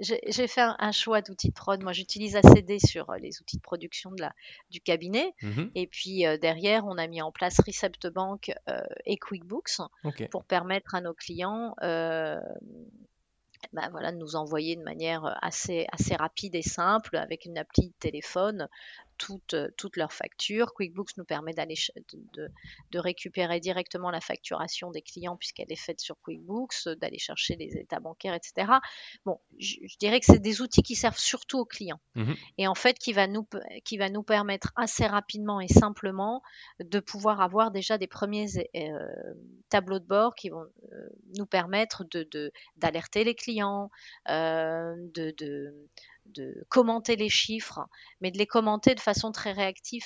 J'ai 0.00 0.46
fait 0.46 0.60
un, 0.60 0.76
un 0.78 0.92
choix 0.92 1.20
d'outils 1.20 1.48
de 1.48 1.54
prod. 1.54 1.82
Moi, 1.82 1.92
j'utilise 1.92 2.36
ACD 2.36 2.78
sur 2.78 3.10
euh, 3.10 3.18
les 3.18 3.40
outils 3.40 3.58
de 3.58 3.62
production 3.62 4.10
de 4.10 4.22
la, 4.22 4.32
du 4.70 4.80
cabinet. 4.80 5.34
Mhm. 5.42 5.70
Et 5.74 5.86
puis 5.86 6.26
euh, 6.26 6.38
derrière, 6.38 6.86
on 6.86 6.96
a 6.96 7.06
mis 7.06 7.20
en 7.20 7.30
place 7.30 7.60
ReceptBank 7.60 8.52
euh, 8.68 8.80
et 9.04 9.18
QuickBooks 9.18 9.80
Ok. 10.04 10.28
pour 10.30 10.44
permettre 10.44 10.94
à 10.94 11.00
nos 11.00 11.14
clients 11.14 11.74
euh, 11.82 12.40
bah, 13.72 13.88
voilà, 13.90 14.12
de 14.12 14.16
nous 14.16 14.34
envoyer 14.34 14.76
de 14.76 14.82
manière 14.82 15.38
assez, 15.42 15.86
assez 15.92 16.16
rapide 16.16 16.54
et 16.54 16.62
simple 16.62 17.16
avec 17.16 17.44
une 17.44 17.58
appli 17.58 17.88
de 17.88 17.94
téléphone 18.00 18.68
toutes, 19.22 19.54
euh, 19.54 19.68
toutes 19.76 19.96
leurs 19.96 20.12
factures. 20.12 20.74
QuickBooks 20.74 21.16
nous 21.16 21.24
permet 21.24 21.52
d'aller 21.52 21.76
de, 22.34 22.98
récupérer 22.98 23.60
directement 23.60 24.10
la 24.10 24.20
facturation 24.20 24.90
des 24.90 25.02
clients 25.02 25.36
puisqu'elle 25.36 25.70
est 25.70 25.76
faite 25.76 26.00
sur 26.00 26.16
QuickBooks, 26.22 26.74
euh, 26.88 26.94
d'aller 26.96 27.18
chercher 27.18 27.54
les 27.56 27.76
états 27.76 28.00
bancaires, 28.00 28.34
etc. 28.34 28.72
Bon, 29.24 29.38
je, 29.58 29.76
je 29.86 29.96
dirais 29.98 30.18
que 30.20 30.26
c'est 30.26 30.40
des 30.40 30.60
outils 30.60 30.82
qui 30.82 30.94
servent 30.96 31.18
surtout 31.18 31.58
aux 31.60 31.64
clients 31.66 32.00
Mhm. 32.14 32.34
et 32.58 32.66
en 32.66 32.74
fait 32.74 32.98
qui 32.98 33.12
va 33.12 33.26
nous 33.26 33.46
qui 33.84 33.96
va 33.96 34.08
nous 34.10 34.22
permettre 34.22 34.72
assez 34.76 35.06
rapidement 35.06 35.60
et 35.60 35.68
simplement 35.68 36.42
de 36.80 37.00
pouvoir 37.00 37.40
avoir 37.40 37.70
déjà 37.70 37.96
des 37.98 38.06
premiers 38.08 38.48
euh, 38.76 39.34
tableaux 39.68 39.98
de 40.00 40.06
bord 40.06 40.34
qui 40.34 40.48
vont 40.50 40.62
euh, 40.92 41.08
nous 41.38 41.46
permettre 41.46 42.04
de- 42.10 42.52
d'alerter 42.76 43.24
les 43.24 43.34
clients, 43.34 43.90
euh, 44.28 44.94
de, 45.14 45.32
de 45.38 45.74
de 46.32 46.64
commenter 46.68 47.16
les 47.16 47.28
chiffres, 47.28 47.80
mais 48.20 48.30
de 48.30 48.38
les 48.38 48.46
commenter 48.46 48.94
de 48.94 49.00
façon 49.00 49.32
très 49.32 49.52
réactive. 49.52 50.04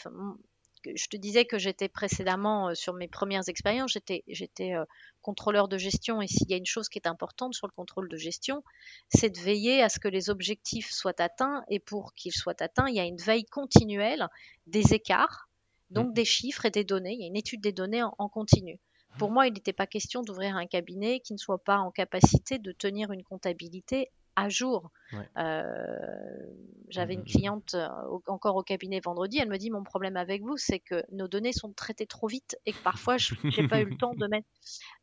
Je 0.84 1.08
te 1.08 1.16
disais 1.16 1.46
que 1.46 1.58
j'étais 1.58 1.88
précédemment 1.88 2.68
euh, 2.68 2.74
sur 2.74 2.94
mes 2.94 3.08
premières 3.08 3.48
expériences, 3.48 3.92
j'étais 3.92 4.22
j'étais 4.28 4.74
euh, 4.74 4.84
contrôleur 5.20 5.66
de 5.66 5.78
gestion 5.78 6.22
et 6.22 6.28
s'il 6.28 6.48
y 6.48 6.54
a 6.54 6.58
une 6.58 6.66
chose 6.66 6.88
qui 6.88 6.98
est 6.98 7.08
importante 7.08 7.54
sur 7.54 7.66
le 7.66 7.72
contrôle 7.72 8.08
de 8.08 8.16
gestion, 8.16 8.62
c'est 9.08 9.30
de 9.30 9.40
veiller 9.40 9.82
à 9.82 9.88
ce 9.88 9.98
que 9.98 10.06
les 10.06 10.30
objectifs 10.30 10.90
soient 10.92 11.20
atteints 11.20 11.64
et 11.68 11.80
pour 11.80 12.14
qu'ils 12.14 12.32
soient 12.32 12.62
atteints, 12.62 12.88
il 12.88 12.94
y 12.94 13.00
a 13.00 13.04
une 13.04 13.16
veille 13.16 13.46
continuelle 13.46 14.28
des 14.68 14.94
écarts, 14.94 15.48
donc 15.90 16.08
Mhm. 16.08 16.14
des 16.14 16.24
chiffres 16.24 16.66
et 16.66 16.70
des 16.70 16.84
données. 16.84 17.14
Il 17.14 17.20
y 17.20 17.24
a 17.24 17.28
une 17.28 17.36
étude 17.36 17.60
des 17.62 17.72
données 17.72 18.04
en, 18.04 18.14
en 18.18 18.28
continu. 18.28 18.78
Pour 19.18 19.30
moi, 19.30 19.46
il 19.46 19.54
n'était 19.54 19.72
pas 19.72 19.86
question 19.86 20.22
d'ouvrir 20.22 20.56
un 20.56 20.66
cabinet 20.66 21.20
qui 21.20 21.32
ne 21.32 21.38
soit 21.38 21.62
pas 21.62 21.78
en 21.78 21.90
capacité 21.90 22.58
de 22.58 22.72
tenir 22.72 23.12
une 23.12 23.22
comptabilité 23.24 24.10
à 24.36 24.48
jour. 24.48 24.90
Ouais. 25.12 25.28
Euh, 25.38 26.52
J'avais 26.88 27.14
une 27.14 27.20
Mhm. 27.20 27.26
cliente 27.26 27.74
euh, 27.74 27.88
au- 28.10 28.22
encore 28.28 28.54
au 28.54 28.62
cabinet 28.62 29.00
vendredi, 29.00 29.38
elle 29.40 29.48
me 29.48 29.56
dit 29.58 29.70
mon 29.70 29.82
problème 29.82 30.16
avec 30.16 30.42
vous, 30.42 30.56
c'est 30.56 30.78
que 30.78 31.02
nos 31.10 31.26
données 31.26 31.52
sont 31.52 31.72
traitées 31.72 32.06
trop 32.06 32.28
vite 32.28 32.56
et 32.64 32.72
que 32.72 32.78
parfois 32.84 33.16
je 33.16 33.34
n'ai 33.56 33.66
pas 33.66 33.80
eu 33.80 33.86
le 33.86 33.96
temps 33.96 34.14
de 34.14 34.26
mettre. 34.28 34.46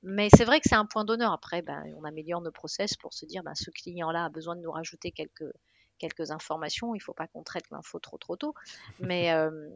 Mais 0.02 0.30
c'est 0.34 0.46
vrai 0.46 0.62
que 0.62 0.70
c'est 0.70 0.76
un 0.76 0.86
point 0.86 1.04
d'honneur. 1.04 1.34
Après, 1.34 1.62
ben, 1.62 1.84
on 1.98 2.06
améliore 2.06 2.42
nos 2.42 2.52
process 2.52 2.96
pour 2.96 3.14
se 3.14 3.26
dire 3.26 3.44
ben, 3.44 3.54
ce 3.56 3.70
client-là 3.70 4.26
a 4.26 4.30
besoin 4.30 4.56
de 4.56 4.62
nous 4.62 4.72
rajouter 4.72 5.12
quelques, 5.12 5.52
quelques 6.00 6.32
informations. 6.32 6.96
Il 6.96 7.00
ne 7.00 7.04
faut 7.04 7.14
pas 7.14 7.28
qu'on 7.28 7.44
traite 7.44 7.70
l'info 7.70 8.00
trop 8.00 8.18
trop 8.18 8.38
tôt. 8.38 8.54
Mais, 9.00 9.34
euh, 9.34 9.70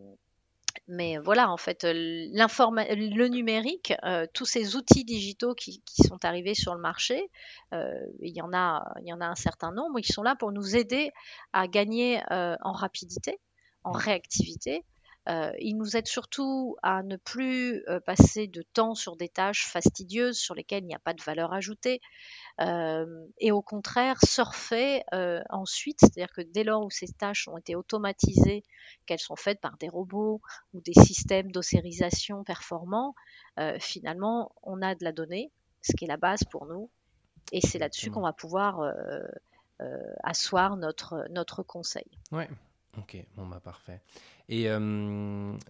mais 0.87 1.17
voilà, 1.17 1.51
en 1.51 1.57
fait, 1.57 1.83
le 1.83 3.27
numérique, 3.27 3.93
euh, 4.05 4.25
tous 4.33 4.45
ces 4.45 4.75
outils 4.77 5.03
digitaux 5.03 5.53
qui, 5.53 5.81
qui 5.85 6.03
sont 6.03 6.23
arrivés 6.23 6.53
sur 6.53 6.73
le 6.75 6.79
marché, 6.79 7.29
euh, 7.73 7.93
il 8.21 8.35
y 8.35 8.41
en 8.41 8.53
a, 8.53 8.93
il 9.01 9.07
y 9.07 9.13
en 9.13 9.19
a 9.19 9.25
un 9.25 9.35
certain 9.35 9.71
nombre, 9.73 9.99
ils 9.99 10.05
sont 10.05 10.23
là 10.23 10.35
pour 10.35 10.53
nous 10.53 10.77
aider 10.77 11.11
à 11.51 11.67
gagner 11.67 12.21
euh, 12.31 12.55
en 12.61 12.71
rapidité, 12.71 13.39
en 13.83 13.91
réactivité. 13.91 14.85
Euh, 15.27 15.51
ils 15.59 15.75
nous 15.75 15.97
aident 15.97 16.07
surtout 16.07 16.77
à 16.83 17.03
ne 17.03 17.17
plus 17.17 17.83
euh, 17.89 17.99
passer 17.99 18.47
de 18.47 18.61
temps 18.61 18.95
sur 18.95 19.17
des 19.17 19.29
tâches 19.29 19.67
fastidieuses 19.67 20.37
sur 20.37 20.55
lesquelles 20.55 20.83
il 20.83 20.87
n'y 20.87 20.95
a 20.95 20.99
pas 20.99 21.13
de 21.13 21.21
valeur 21.21 21.53
ajoutée, 21.53 22.01
euh, 22.61 23.05
et 23.39 23.51
au 23.51 23.61
contraire 23.61 24.17
surfer 24.23 25.03
ensuite, 25.49 25.99
c'est-à-dire 25.99 26.33
que 26.33 26.41
dès 26.41 26.63
lors 26.63 26.83
où 26.83 26.89
ces 26.89 27.07
tâches 27.07 27.47
ont 27.47 27.57
été 27.57 27.75
automatisées, 27.75 28.63
qu'elles 29.05 29.19
sont 29.19 29.35
faites 29.35 29.59
par 29.59 29.77
des 29.77 29.89
robots 29.89 30.41
ou 30.73 30.81
des 30.81 30.93
systèmes 30.93 31.51
d'ossérisation 31.51 32.43
performants, 32.43 33.15
finalement 33.79 34.51
on 34.63 34.81
a 34.81 34.95
de 34.95 35.03
la 35.03 35.11
donnée, 35.11 35.51
ce 35.81 35.95
qui 35.95 36.05
est 36.05 36.07
la 36.07 36.17
base 36.17 36.43
pour 36.45 36.65
nous, 36.65 36.89
et 37.51 37.61
c'est 37.61 37.79
là-dessus 37.79 38.11
qu'on 38.11 38.21
va 38.21 38.33
pouvoir 38.33 38.81
euh, 38.81 39.21
euh, 39.81 40.13
asseoir 40.23 40.77
notre, 40.77 41.25
notre 41.29 41.63
conseil. 41.63 42.07
Ouais. 42.31 42.49
Ok, 42.97 43.17
bon 43.35 43.45
bah 43.45 43.59
parfait. 43.63 44.01
Et 44.49 44.67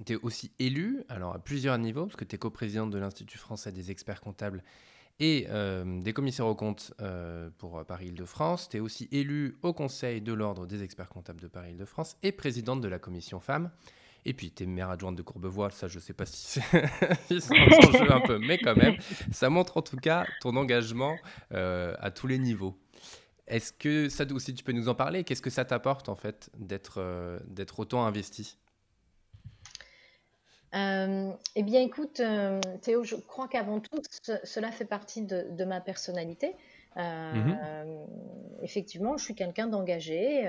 tu 0.05 0.13
es 0.13 0.15
aussi 0.21 0.51
élu, 0.59 1.03
alors 1.09 1.33
à 1.33 1.39
plusieurs 1.39 1.77
niveaux, 1.77 2.05
parce 2.05 2.15
que 2.15 2.25
tu 2.25 2.35
es 2.35 2.39
coprésidente 2.39 2.91
de 2.91 2.97
l'Institut 2.97 3.37
français 3.37 3.71
des 3.71 3.91
experts 3.91 4.21
comptables 4.21 4.63
et 5.19 5.47
euh, 5.49 6.01
des 6.01 6.13
commissaires 6.13 6.47
aux 6.47 6.55
comptes 6.55 6.93
euh, 7.01 7.49
pour 7.57 7.83
Paris-Île-de-France. 7.85 8.69
Tu 8.69 8.77
es 8.77 8.79
aussi 8.79 9.07
élu 9.11 9.57
au 9.61 9.73
Conseil 9.73 10.21
de 10.21 10.33
l'Ordre 10.33 10.67
des 10.67 10.83
experts 10.83 11.09
comptables 11.09 11.41
de 11.41 11.47
Paris-Île-de-France 11.47 12.17
et 12.23 12.31
présidente 12.31 12.81
de 12.81 12.87
la 12.87 12.99
commission 12.99 13.39
femmes. 13.39 13.71
Et 14.25 14.33
puis, 14.33 14.51
tu 14.51 14.63
es 14.63 14.65
maire 14.65 14.89
adjointe 14.89 15.15
de 15.15 15.21
Courbevoie, 15.21 15.71
ça, 15.71 15.87
je 15.87 15.99
sais 15.99 16.13
pas 16.13 16.25
si 16.25 16.59
c'est 16.59 16.61
un 16.73 17.91
jeu 17.91 18.11
un 18.11 18.19
peu, 18.19 18.37
mais 18.39 18.57
quand 18.57 18.75
même, 18.75 18.97
ça 19.31 19.49
montre 19.49 19.77
en 19.77 19.81
tout 19.81 19.95
cas 19.95 20.25
ton 20.41 20.57
engagement 20.57 21.15
euh, 21.53 21.95
à 21.99 22.11
tous 22.11 22.27
les 22.27 22.37
niveaux. 22.37 22.77
Est-ce 23.47 23.71
que 23.71 24.09
ça 24.09 24.25
aussi, 24.31 24.53
tu 24.53 24.63
peux 24.63 24.73
nous 24.73 24.89
en 24.89 24.95
parler? 24.95 25.23
Qu'est-ce 25.23 25.41
que 25.41 25.49
ça 25.49 25.65
t'apporte, 25.65 26.09
en 26.09 26.15
fait, 26.15 26.49
d'être 26.57 26.95
euh, 26.97 27.39
d'être 27.47 27.79
autant 27.79 28.05
investi? 28.05 28.57
Euh, 30.75 31.31
eh 31.55 31.63
bien, 31.63 31.81
écoute, 31.81 32.19
euh, 32.19 32.59
Théo, 32.81 33.03
je 33.03 33.15
crois 33.15 33.47
qu'avant 33.47 33.79
tout, 33.79 34.01
cela 34.43 34.71
fait 34.71 34.85
partie 34.85 35.23
de, 35.23 35.65
ma 35.65 35.81
personnalité. 35.81 36.55
Euh, 36.97 37.33
mhm. 37.33 38.07
Effectivement, 38.61 39.17
je 39.17 39.23
suis 39.23 39.35
quelqu'un 39.35 39.67
d'engagé. 39.67 40.45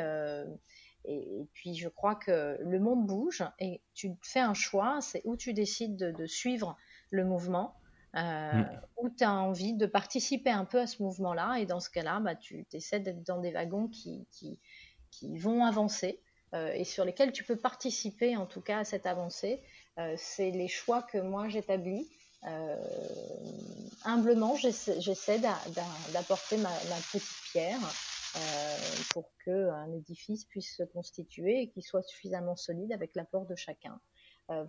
Et, 1.04 1.46
puis, 1.54 1.74
je 1.74 1.88
crois 1.88 2.16
que 2.16 2.58
le 2.60 2.80
monde 2.80 3.06
bouge 3.06 3.44
et 3.58 3.80
tu 3.94 4.12
fais 4.22 4.40
un 4.40 4.54
choix, 4.54 4.98
c'est 5.00 5.22
où 5.24 5.36
tu 5.36 5.54
décides 5.54 5.96
de, 5.96 6.26
suivre 6.26 6.76
le 7.10 7.24
mouvement, 7.24 7.74
mhm. 8.14 8.66
où 8.96 9.10
tu 9.10 9.24
as 9.24 9.32
envie 9.32 9.74
de 9.74 9.86
participer 9.86 10.50
un 10.50 10.64
peu 10.64 10.80
à 10.80 10.86
ce 10.86 11.02
mouvement-là. 11.02 11.56
Et 11.58 11.66
dans 11.66 11.80
ce 11.80 11.90
cas-là, 11.90 12.20
bah, 12.20 12.34
tu 12.34 12.66
essaies 12.72 13.00
d'être 13.00 13.22
dans 13.24 13.40
des 13.40 13.52
wagons 13.52 13.88
qui, 13.88 14.26
qui, 14.30 14.58
vont 15.38 15.64
avancer. 15.64 16.20
et 16.54 16.84
sur 16.84 17.04
lesquels 17.04 17.32
tu 17.32 17.44
peux 17.44 17.56
participer 17.56 18.36
en 18.36 18.46
tout 18.46 18.60
cas 18.60 18.78
à 18.78 18.84
cette 18.84 19.06
avancée 19.06 19.62
euh, 19.98 20.14
c'est 20.16 20.50
les 20.50 20.68
choix 20.68 21.02
que 21.02 21.18
moi 21.18 21.48
j'établis. 21.48 22.08
Euh, 22.44 22.76
humblement, 24.04 24.54
j'essaie 24.54 25.40
d'apporter 25.40 26.56
ma, 26.58 26.70
petite 27.12 27.22
pierre 27.50 27.80
euh, 28.36 28.76
pour 29.10 29.28
qu'un 29.44 29.92
édifice 29.92 30.44
puisse 30.44 30.76
se 30.76 30.84
constituer 30.84 31.62
et 31.62 31.68
qu'il 31.70 31.82
soit 31.82 32.02
suffisamment 32.02 32.54
solide 32.54 32.92
avec 32.92 33.16
l'apport 33.16 33.44
de 33.46 33.56
chacun. 33.56 34.00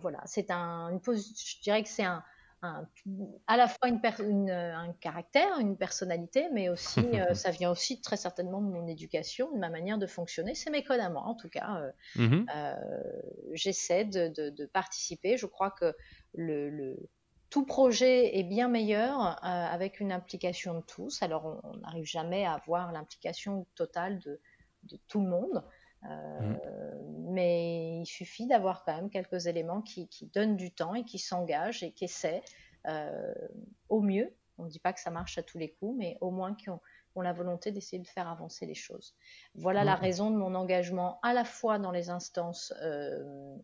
voilà, 0.00 0.20
c'est 0.26 0.50
un, 0.50 1.00
je 1.06 1.62
dirais 1.62 1.82
que 1.82 1.88
c'est 1.88 2.04
un, 2.04 2.24
à 2.62 3.56
la 3.56 3.68
fois 3.68 3.88
une, 3.88 4.50
un 4.50 4.92
caractère, 5.00 5.58
une 5.58 5.76
personnalité, 5.76 6.48
mais 6.52 6.68
aussi, 6.68 7.00
euh, 7.14 7.34
ça 7.34 7.50
vient 7.50 7.70
aussi 7.70 8.00
très 8.00 8.16
certainement 8.16 8.60
de 8.60 8.66
mon 8.66 8.86
éducation, 8.86 9.50
de 9.52 9.58
ma 9.58 9.70
manière 9.70 9.98
de 9.98 10.06
fonctionner. 10.06 10.54
C'est 10.54 10.70
mes 10.70 10.84
codes 10.84 11.00
à 11.00 11.08
moi, 11.08 11.22
en 11.22 11.34
tout 11.34 11.48
cas. 11.48 11.80
Euh, 11.80 11.92
mhm. 12.16 12.46
euh, 12.54 12.74
j'essaie 13.52 14.04
de, 14.04 14.66
participer. 14.72 15.36
Je 15.36 15.46
crois 15.46 15.70
que 15.70 15.94
le, 16.34 16.96
tout 17.48 17.64
projet 17.64 18.38
est 18.38 18.44
bien 18.44 18.68
meilleur 18.68 19.42
avec 19.42 19.98
une 20.00 20.12
implication 20.12 20.74
de 20.74 20.84
tous. 20.84 21.22
Alors, 21.22 21.60
on 21.64 21.76
n'arrive 21.78 22.04
jamais 22.04 22.44
à 22.44 22.54
avoir 22.54 22.92
l'implication 22.92 23.66
totale 23.74 24.18
de, 24.20 24.40
de, 24.84 24.98
tout 25.08 25.20
le 25.20 25.28
monde. 25.28 25.64
Mmh. 26.02 26.56
Mais 27.30 28.00
il 28.00 28.06
suffit 28.06 28.46
d'avoir 28.46 28.84
quand 28.84 28.94
même 28.94 29.10
quelques 29.10 29.46
éléments 29.46 29.82
qui, 29.82 30.08
donnent 30.34 30.56
du 30.56 30.72
temps 30.72 30.94
et 30.94 31.04
qui 31.04 31.18
s'engagent 31.18 31.82
et 31.82 31.92
qui 31.92 32.04
essaient 32.04 32.42
euh, 32.86 33.34
au 33.88 34.00
mieux. 34.00 34.34
On 34.58 34.64
ne 34.64 34.68
dit 34.68 34.78
pas 34.78 34.92
que 34.92 35.00
ça 35.00 35.10
marche 35.10 35.38
à 35.38 35.42
tous 35.42 35.58
les 35.58 35.70
coups, 35.70 35.96
mais 35.98 36.18
au 36.20 36.30
moins 36.30 36.54
qui 36.54 36.70
ont, 36.70 36.80
la 37.16 37.32
volonté 37.34 37.70
d'essayer 37.70 38.00
de 38.00 38.08
faire 38.08 38.28
avancer 38.28 38.64
les 38.64 38.74
choses. 38.74 39.14
Voilà 39.54 39.84
la 39.84 39.94
raison 39.94 40.30
de 40.30 40.36
mon 40.36 40.54
engagement 40.54 41.18
à 41.22 41.34
la 41.34 41.44
fois 41.44 41.78
dans 41.78 41.90
les 41.90 42.08
instances 42.08 42.72
euh, 42.80 43.58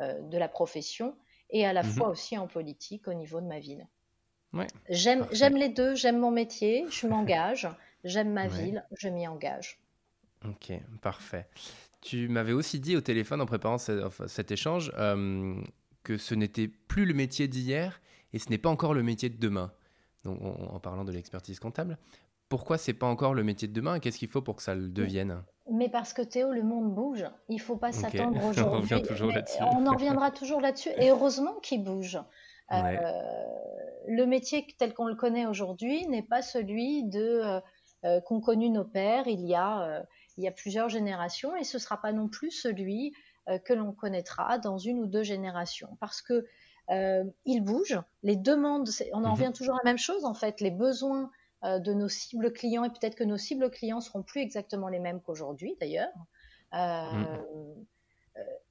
euh, 0.00 0.20
de 0.20 0.38
la 0.38 0.48
profession 0.48 1.16
et 1.50 1.66
à 1.66 1.72
la 1.72 1.82
mmh 1.82 1.86
fois 1.86 2.08
aussi 2.08 2.38
en 2.38 2.46
politique 2.46 3.08
au 3.08 3.14
niveau 3.14 3.40
de 3.40 3.46
ma 3.46 3.58
ville. 3.58 3.88
j'aime, 4.88 5.26
les 5.56 5.70
deux, 5.70 5.96
j'aime 5.96 6.18
mon 6.18 6.30
métier, 6.30 6.86
je 6.88 7.08
m'engage, 7.08 7.68
j'aime 8.04 8.32
ma 8.32 8.46
ville, 8.46 8.86
je 8.96 9.08
m'y 9.08 9.26
engage. 9.26 9.80
Ok, 10.48 10.72
parfait. 11.00 11.48
Tu 12.00 12.28
m'avais 12.28 12.52
aussi 12.52 12.80
dit 12.80 12.96
au 12.96 13.00
téléphone 13.00 13.40
en 13.40 13.46
préparant 13.46 13.78
cet 13.78 14.50
échange 14.50 14.92
euh, 14.98 15.54
que 16.02 16.18
ce 16.18 16.34
n'était 16.34 16.68
plus 16.68 17.06
le 17.06 17.14
métier 17.14 17.48
d'hier 17.48 18.00
et 18.32 18.38
ce 18.38 18.50
n'est 18.50 18.58
pas 18.58 18.68
encore 18.68 18.94
le 18.94 19.02
métier 19.02 19.30
de 19.30 19.38
demain. 19.38 19.72
Donc, 20.24 20.40
en 20.42 20.80
parlant 20.80 21.04
de 21.04 21.12
l'expertise 21.12 21.58
comptable, 21.60 21.98
pourquoi 22.48 22.78
c'est 22.78 22.92
pas 22.94 23.06
encore 23.06 23.34
le 23.34 23.42
métier 23.42 23.68
de 23.68 23.72
demain 23.72 23.94
et 23.94 24.00
qu'est-ce 24.00 24.18
qu'il 24.18 24.28
faut 24.28 24.42
pour 24.42 24.56
que 24.56 24.62
ça 24.62 24.74
le 24.74 24.88
devienne? 24.88 25.42
mais 25.70 25.88
parce 25.88 26.12
que 26.12 26.22
Théo, 26.22 26.52
le 26.52 26.62
monde 26.62 26.94
bouge. 26.94 27.24
Il 27.48 27.60
faut 27.60 27.76
pas 27.76 27.92
s'attendre 27.92 28.44
aujourd'hui. 28.48 28.94
on, 29.60 29.78
on 29.78 29.86
en 29.86 29.94
reviendra 29.94 30.30
toujours 30.30 30.60
là-dessus. 30.60 30.90
Et 30.98 31.10
heureusement 31.10 31.54
qu'il 31.62 31.82
bouge. 31.82 32.18
Euh, 32.72 32.96
le 34.08 34.26
métier 34.26 34.66
tel 34.78 34.94
qu'on 34.94 35.06
le 35.06 35.14
connaît 35.14 35.46
aujourd'hui 35.46 36.06
n'est 36.08 36.22
pas 36.22 36.42
celui 36.42 37.04
de 37.04 37.20
euh, 37.20 37.60
euh, 38.04 38.20
qu'ont 38.20 38.40
connu 38.40 38.70
nos 38.70 38.84
pères 38.84 39.26
il 39.26 39.44
y 39.46 39.54
a 39.54 40.04
il 40.36 40.44
y 40.44 40.48
a 40.48 40.52
plusieurs 40.52 40.88
générations 40.88 41.54
et 41.56 41.64
ce 41.64 41.76
ne 41.76 41.80
sera 41.80 42.00
pas 42.00 42.12
non 42.12 42.28
plus 42.28 42.50
celui 42.50 43.14
euh, 43.48 43.58
que 43.58 43.72
l'on 43.72 43.92
connaîtra 43.92 44.58
dans 44.58 44.78
une 44.78 44.98
ou 44.98 45.06
deux 45.06 45.22
générations 45.22 45.96
parce 46.00 46.22
que 46.22 46.46
euh, 46.90 47.24
il 47.44 47.62
bouge, 47.62 47.98
les 48.22 48.36
demandes, 48.36 48.88
on 49.12 49.18
en 49.18 49.20
mhm. 49.20 49.32
revient 49.32 49.52
toujours 49.54 49.74
à 49.74 49.78
la 49.84 49.90
même 49.90 49.98
chose 49.98 50.24
en 50.24 50.34
fait, 50.34 50.60
les 50.60 50.70
besoins 50.70 51.30
euh, 51.64 51.78
de 51.78 51.94
nos 51.94 52.08
cibles 52.08 52.52
clients 52.52 52.84
et 52.84 52.90
peut-être 52.90 53.14
que 53.14 53.24
nos 53.24 53.38
cibles 53.38 53.70
clients 53.70 54.00
seront 54.00 54.22
plus 54.22 54.40
exactement 54.40 54.88
les 54.88 54.98
mêmes 54.98 55.20
qu'aujourd'hui 55.20 55.76
d'ailleurs. 55.80 56.12
Mhm. 56.72 57.86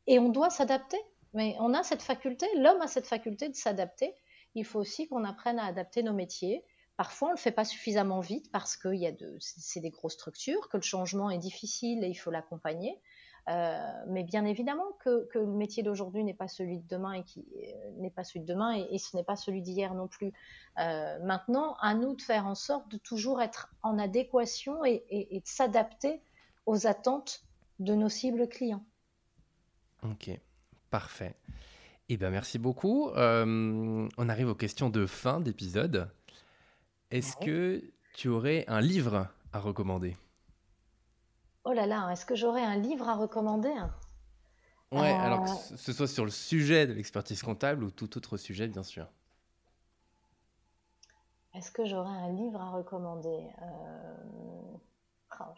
Et 0.07 0.19
on 0.19 0.27
doit 0.27 0.49
s'adapter, 0.49 0.97
mais 1.33 1.55
on 1.59 1.73
a 1.73 1.83
cette 1.83 2.01
faculté, 2.01 2.45
l'homme 2.57 2.81
a 2.81 2.87
cette 2.87 3.07
faculté 3.07 3.47
de 3.47 3.55
s'adapter. 3.55 4.13
Il 4.55 4.65
faut 4.65 4.79
aussi 4.79 5.07
qu'on 5.07 5.23
apprenne 5.23 5.57
à 5.57 5.65
adapter 5.65 6.03
nos 6.03 6.11
métiers, 6.11 6.65
Parfois, 6.95 7.29
on 7.29 7.31
ne 7.31 7.37
le 7.37 7.41
fait 7.41 7.51
pas 7.51 7.65
suffisamment 7.65 8.19
vite 8.19 8.51
parce 8.51 8.77
que 8.77 8.89
c'est 9.39 9.79
des 9.79 9.89
grosses 9.89 10.13
structures, 10.13 10.69
que 10.69 10.77
le 10.77 10.83
changement 10.83 11.31
est 11.31 11.39
difficile 11.39 12.03
et 12.03 12.07
il 12.07 12.15
faut 12.15 12.29
l'accompagner. 12.31 12.99
Euh, 13.49 13.91
mais 14.07 14.23
bien 14.23 14.45
évidemment 14.45 14.95
que, 14.99 15.27
le 15.33 15.45
métier 15.45 15.83
d'aujourd'hui 15.83 16.23
n'est 16.23 16.33
pas 16.33 16.47
celui 16.47 16.79
de 16.79 16.87
demain 16.87 17.13
et 17.13 17.23
qui 17.23 17.45
euh, 17.57 17.91
n'est 17.97 18.09
pas 18.09 18.23
celui 18.23 18.39
de 18.41 18.45
demain 18.45 18.85
et, 18.89 18.97
ce 18.97 19.17
n'est 19.17 19.23
pas 19.23 19.35
celui 19.35 19.61
d'hier 19.61 19.95
non 19.95 20.07
plus. 20.07 20.31
Euh, 20.79 21.19
maintenant, 21.23 21.75
à 21.81 21.93
nous 21.93 22.15
de 22.15 22.21
faire 22.21 22.47
en 22.47 22.55
sorte 22.55 22.89
de 22.89 22.97
toujours 22.97 23.41
être 23.41 23.73
en 23.81 23.99
adéquation 23.99 24.85
et, 24.85 25.03
de 25.31 25.41
s'adapter 25.47 26.21
aux 26.65 26.87
attentes 26.87 27.43
de 27.79 27.95
nos 27.95 28.09
cibles 28.09 28.47
clients. 28.47 28.85
Ok, 30.03 30.29
parfait. 30.89 31.35
Eh 32.07 32.17
bien, 32.17 32.29
merci 32.29 32.59
beaucoup. 32.59 33.09
on 33.15 34.29
arrive 34.29 34.47
aux 34.47 34.55
questions 34.55 34.89
de 34.89 35.05
fin 35.05 35.41
d'épisode. 35.41 36.09
Est-ce 37.13 37.37
que 37.37 37.93
tu 38.15 38.27
aurais 38.27 38.65
un 38.67 38.81
livre 38.81 39.27
à 39.51 39.59
recommander? 39.59 40.17
Oh 41.63 41.71
là 41.71 41.85
là, 41.85 42.09
est-ce 42.09 42.25
que 42.25 42.33
j'aurais 42.33 42.63
un 42.63 42.75
livre 42.75 43.07
à 43.07 43.13
recommander? 43.13 43.71
Ouais, 44.91 45.11
alors 45.11 45.43
que 45.43 45.49
euh. 45.51 45.77
ce 45.77 45.93
soit 45.93 46.07
sur 46.07 46.25
le 46.25 46.31
sujet 46.31 46.87
de 46.87 46.93
l'expertise 46.93 47.43
comptable 47.43 47.83
ou 47.83 47.91
tout 47.91 48.17
autre 48.17 48.37
sujet, 48.37 48.67
bien 48.67 48.81
sûr. 48.81 49.05
Est-ce 51.53 51.69
que 51.69 51.85
j'aurais 51.85 52.17
un 52.17 52.31
livre 52.31 52.59
à 52.59 52.71
recommander? 52.71 53.47
Euh... 53.61 54.15
oh, 55.39 55.53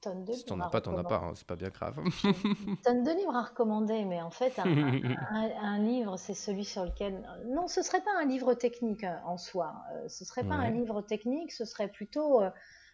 tonne 0.00 0.24
de 0.24 0.32
si 0.32 0.44
t'en 0.44 0.60
as 0.60 0.68
pas, 0.68 0.80
t'en 0.80 0.96
as 0.96 1.04
pas, 1.04 1.16
hein, 1.16 1.32
c'est 1.34 1.46
pas 1.46 1.56
bien 1.56 1.68
grave. 1.68 1.96
tonne 2.84 3.02
de 3.02 3.10
livres 3.10 3.34
à 3.34 3.42
recommander, 3.42 4.04
mais 4.04 4.20
en 4.22 4.30
fait, 4.30 4.58
un, 4.64 5.78
livre, 5.78 6.16
c'est 6.16 6.34
celui 6.34 6.64
sur 6.64 6.84
lequel. 6.84 7.28
Non, 7.46 7.68
ce 7.68 7.82
serait 7.82 8.00
pas 8.00 8.12
un 8.20 8.24
livre 8.24 8.54
technique 8.54 9.04
euh, 9.04 9.16
en 9.24 9.36
soi. 9.36 9.74
Euh, 9.92 10.08
ce 10.08 10.24
serait 10.24 10.44
pas 10.44 10.54
un 10.54 10.70
livre 10.70 11.02
technique, 11.02 11.52
ce 11.52 11.64
serait 11.64 11.88
plutôt 11.88 12.42
euh, 12.42 12.50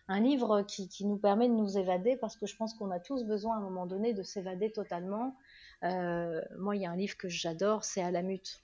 un 0.09 0.21
livre 0.21 0.63
qui, 0.63 0.89
nous 1.05 1.17
permet 1.17 1.49
de 1.49 1.55
nous 1.55 1.79
évader, 1.79 2.17
parce 2.17 2.37
que 2.37 2.47
je 2.47 2.57
pense 2.57 2.75
qu'on 2.75 2.91
a 2.91 3.01
tous 3.01 3.25
besoin 3.25 3.57
à 3.57 3.59
un 3.59 3.63
moment 3.63 3.87
donné 3.87 4.13
de 4.13 4.23
s'évader 4.23 4.73
totalement. 4.73 5.37
moi, 5.83 6.77
il 6.77 6.83
y 6.83 6.87
a 6.87 6.91
un 6.91 6.97
livre 6.97 7.17
que 7.17 7.29
j'adore, 7.29 7.85
c'est 7.85 8.03
À 8.03 8.11
la 8.11 8.23
mute. 8.23 8.61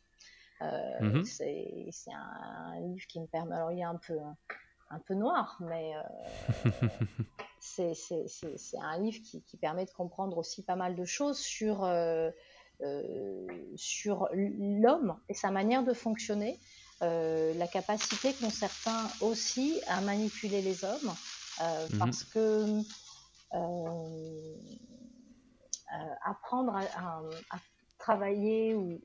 Mm-hmm. 0.61 1.25
C'est 1.25 2.13
un, 2.13 2.81
livre 2.81 3.07
qui 3.07 3.21
me 3.21 3.27
permet. 3.27 3.55
Alors, 3.55 3.73
il 3.73 3.79
y 3.79 3.83
a 3.83 3.89
un 3.89 3.97
peu. 3.97 4.19
Un, 4.93 4.99
peu 4.99 5.15
noir, 5.15 5.57
mais 5.61 5.93
c'est 7.61 8.79
un 8.81 8.99
livre 8.99 9.21
qui, 9.23 9.57
permet 9.61 9.85
de 9.85 9.91
comprendre 9.91 10.39
aussi 10.39 10.63
pas 10.63 10.77
mal 10.77 10.95
de 10.97 11.05
choses 11.05 11.39
sur, 11.39 11.85
euh, 11.85 12.31
euh, 12.81 13.47
sur 13.77 14.29
l'homme 14.33 15.19
et 15.29 15.35
sa 15.35 15.51
manière 15.51 15.85
de 15.85 15.93
fonctionner, 15.93 16.59
euh, 17.03 17.55
la 17.55 17.67
capacité 17.67 18.33
qu'ont 18.35 18.51
certains 18.51 19.09
aussi 19.21 19.81
à 19.87 20.01
manipuler 20.01 20.63
les 20.63 20.85
hommes, 20.85 21.15
mhm. 21.61 21.99
parce 21.99 22.25
que 22.25 22.81
apprendre 26.25 26.77
à, 26.77 27.23
travailler 27.99 28.75
ou, 28.75 28.99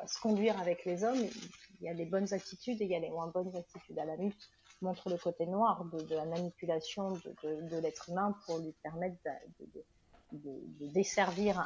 à 0.00 0.06
se 0.08 0.18
conduire 0.20 0.58
avec 0.60 0.84
les 0.84 1.04
hommes, 1.04 1.20
il 1.80 1.86
y 1.86 1.88
a 1.88 1.94
des 1.94 2.06
bonnes 2.06 2.32
attitudes 2.34 2.80
et 2.80 2.84
il 2.84 2.90
y 2.90 2.96
a 2.96 3.00
des 3.00 3.10
moins 3.10 3.28
bonnes 3.28 3.54
attitudes. 3.54 3.98
À 3.98 4.04
la 4.04 4.16
lutte, 4.16 4.50
montre 4.82 5.08
le 5.10 5.16
côté 5.16 5.46
noir 5.46 5.84
de, 5.84 6.14
la 6.14 6.24
manipulation 6.24 7.10
de, 7.12 7.78
l'être 7.80 8.08
humain 8.08 8.34
pour 8.46 8.58
lui 8.58 8.72
permettre 8.82 9.16
de, 10.32 10.88
desservir 10.92 11.58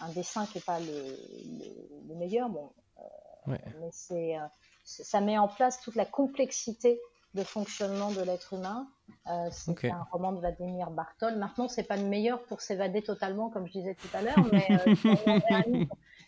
un, 0.00 0.08
dessin 0.10 0.46
qui 0.46 0.58
n'est 0.58 0.64
pas 0.64 0.80
le, 0.80 1.16
le, 2.08 2.14
meilleur. 2.14 2.48
Bon, 2.48 2.70
euh, 2.98 3.56
mais 3.80 3.90
c'est, 3.92 4.36
euh, 4.36 4.46
ça 4.84 5.20
met 5.20 5.38
en 5.38 5.48
place 5.48 5.80
toute 5.80 5.94
la 5.94 6.04
complexité 6.04 7.00
de 7.34 7.42
fonctionnement 7.44 8.10
de 8.10 8.22
l'être 8.22 8.54
humain. 8.54 8.88
Euh, 9.28 9.48
c'est 9.52 9.90
un 9.90 10.06
roman 10.10 10.32
de 10.32 10.40
Vladimir 10.40 10.90
Bartol. 10.90 11.36
Maintenant, 11.36 11.68
c'est 11.68 11.84
pas 11.84 11.96
le 11.96 12.06
meilleur 12.06 12.42
pour 12.44 12.60
s'évader 12.60 13.02
totalement, 13.02 13.50
comme 13.50 13.66
je 13.66 13.72
disais 13.72 13.94
tout 13.94 14.08
à 14.14 14.22
l'heure, 14.22 14.36
mais 14.52 14.66
euh, 14.70 15.84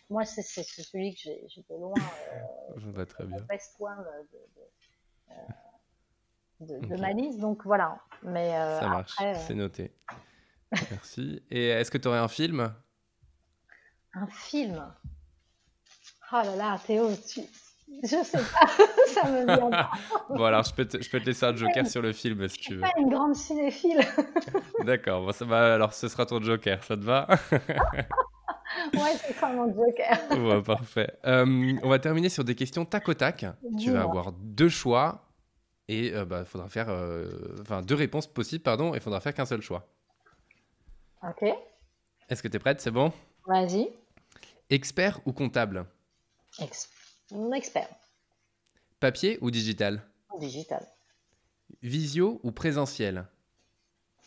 moi, 0.09 0.25
c'est 0.25 0.43
celui 0.43 1.15
que 1.15 1.21
j'ai 1.21 1.65
de 1.69 1.75
loin. 1.75 1.93
Euh, 1.97 2.73
je 2.77 2.89
vois 2.89 3.05
très 3.05 3.25
bien. 3.25 3.39
Best 3.41 3.75
one 3.79 3.97
de, 4.31 4.37
de, 4.37 5.35
ma 6.59 7.11
liste. 7.11 7.39
Donc 7.39 7.65
voilà. 7.65 7.99
Mais 8.23 8.51
ça 8.79 8.87
marche. 8.87 9.15
C'est 9.47 9.55
noté. 9.55 9.91
Merci. 10.91 11.41
Et 11.51 11.67
est-ce 11.67 11.91
que 11.91 11.97
tu 11.97 12.07
aurais 12.07 12.19
un 12.19 12.27
film? 12.27 12.73
Un 14.13 14.27
film? 14.27 14.83
Oh 16.31 16.41
là 16.43 16.55
là, 16.55 16.79
Théo, 16.85 17.09
tu, 17.27 17.41
je 18.01 18.23
sais 18.23 18.37
pas, 18.37 18.67
ça 19.07 19.29
me 19.29 19.45
vient 19.45 19.69
pas. 19.69 19.91
bon, 20.29 20.43
alors 20.45 20.63
je 20.63 20.73
peux, 20.73 20.85
te, 20.85 21.01
je 21.01 21.09
peux 21.09 21.19
te 21.19 21.25
laisser 21.25 21.45
un 21.45 21.55
joker 21.55 21.85
sur 21.85 22.01
le 22.01 22.11
film 22.11 22.47
si 22.47 22.57
tu 22.57 22.75
veux. 22.75 22.81
Je 22.81 22.85
suis 22.85 22.93
pas 22.93 22.99
une 22.99 23.09
grande 23.09 23.35
cinéphile. 23.35 23.99
D'accord, 24.83 25.25
bon, 25.25 25.31
ça 25.31 25.45
va, 25.45 25.75
alors 25.75 25.93
ce 25.93 26.07
sera 26.07 26.25
ton 26.25 26.41
joker, 26.41 26.83
ça 26.83 26.95
te 26.95 27.03
va? 27.03 27.27
Ouais, 28.93 29.15
ce 29.27 29.33
sera 29.33 29.51
mon 29.51 29.67
joker. 29.67 30.17
ouais, 30.31 30.61
parfait. 30.63 31.11
Euh, 31.25 31.73
on 31.83 31.89
va 31.89 31.99
terminer 31.99 32.29
sur 32.29 32.43
des 32.43 32.55
questions 32.55 32.85
tac 32.85 33.07
au 33.07 33.13
tac. 33.13 33.45
Tu 33.79 33.91
vas 33.91 34.01
avoir 34.01 34.31
deux 34.31 34.69
choix 34.69 35.22
et 35.87 36.07
il 36.07 36.15
euh, 36.15 36.25
bah, 36.25 36.45
faudra 36.45 36.69
faire. 36.69 36.89
Euh, 36.89 37.57
enfin, 37.61 37.81
deux 37.81 37.95
réponses 37.95 38.27
possibles, 38.27 38.63
pardon, 38.63 38.93
et 38.93 38.97
il 38.97 39.01
faudra 39.01 39.19
faire 39.19 39.33
qu'un 39.33 39.45
seul 39.45 39.61
choix. 39.61 39.87
Ok. 41.23 41.43
Est-ce 42.29 42.41
que 42.41 42.47
tu 42.47 42.55
es 42.55 42.59
prête? 42.59 42.81
C'est 42.81 42.91
bon? 42.91 43.11
Vas-y. 43.45 43.89
Expert 44.69 45.19
ou 45.25 45.33
comptable? 45.33 45.85
Expert. 46.59 47.89
Papier 48.99 49.37
ou 49.41 49.51
digital? 49.51 50.01
Digital. 50.39 50.87
Visio 51.81 52.39
ou 52.43 52.51
présentiel? 52.51 53.27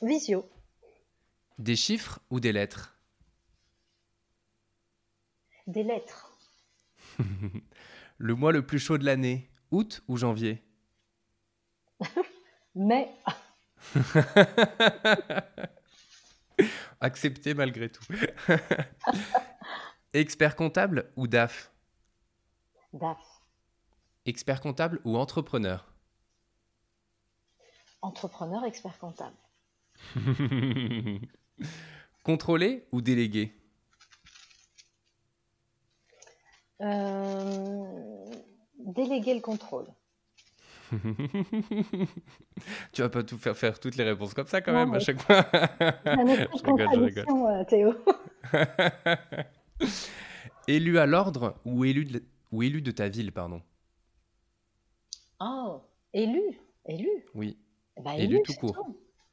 Visio. 0.02 0.48
Des 1.58 1.76
chiffres 1.76 2.20
ou 2.30 2.40
des 2.40 2.52
lettres? 2.52 2.98
Des 5.66 5.82
lettres. 5.82 6.36
le 8.18 8.34
mois 8.34 8.52
le 8.52 8.64
plus 8.64 8.78
chaud 8.78 8.98
de 8.98 9.04
l'année, 9.04 9.50
août 9.70 10.02
ou 10.06 10.16
janvier? 10.16 10.65
Mai. 12.74 13.09
Accepté 17.00 17.54
malgré 17.54 17.90
tout. 17.90 18.04
Expert 20.12 20.56
comptable 20.56 21.11
ou 21.16 21.26
DAF? 21.26 21.72
DAF. 22.92 23.18
Expert 24.24 24.61
comptable 24.61 25.00
ou 25.04 25.16
entrepreneur? 25.16 25.92
Entrepreneur, 28.02 28.64
expert 28.64 28.98
comptable. 28.98 29.37
Contrôler 32.24 32.87
ou 32.92 33.00
délégué? 33.00 33.54
Euh, 36.80 38.26
Déléguer 38.78 39.35
le 39.35 39.40
contrôle. 39.40 39.87
tu 42.92 43.03
vas 43.03 43.09
pas 43.09 43.22
tout 43.22 43.38
faire 43.38 43.57
faire 43.57 43.81
toutes 43.81 43.96
les 43.96 44.05
réponses 44.05 44.35
comme 44.35 44.46
ça 44.46 44.61
quand 44.61 44.72
même 44.72 44.94
à 44.94 45.01
chaque 45.01 45.20
fois. 45.20 45.46
je 45.53 46.64
rigole, 46.64 46.88
je 46.92 47.01
rigole. 47.01 47.25
Euh, 47.29 47.64
Théo. 47.64 47.94
élu 50.68 50.99
à 50.99 51.07
l'ordre 51.07 51.57
ou 51.64 51.85
élu 51.85 52.05
de, 52.05 52.22
ou 52.53 52.62
élu 52.62 52.83
de 52.83 52.90
ta 52.90 53.09
ville, 53.09 53.33
pardon? 53.33 53.62
Oh, 55.40 55.83
élu 56.12 56.42
Élu 56.87 57.09
Oui. 57.35 57.59
Ben, 58.03 58.12
élu, 58.12 58.42
tout 58.42 58.55
court. 58.55 58.87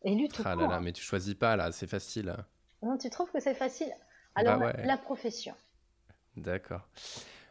Élu 0.04 0.28
tout 0.28 0.42
ah 0.46 0.54
court. 0.54 0.64
là 0.64 0.76
là, 0.76 0.80
mais 0.80 0.92
tu 0.92 1.04
choisis 1.04 1.36
pas 1.36 1.56
là, 1.56 1.72
c'est 1.72 1.88
facile. 1.88 2.36
Non, 2.82 2.98
tu 2.98 3.10
trouves 3.10 3.32
que 3.32 3.40
c'est 3.40 3.54
facile? 3.54 3.92
Alors, 4.36 4.60
bah 4.60 4.74
la 4.84 4.98
profession. 4.98 5.54
D'accord. 6.36 6.82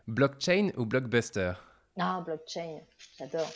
Blockchain 0.08 0.70
ou 0.76 0.84
blockbuster? 0.84 1.52
Ah, 1.98 2.20
blockchain, 2.24 2.80
j'adore. 3.18 3.48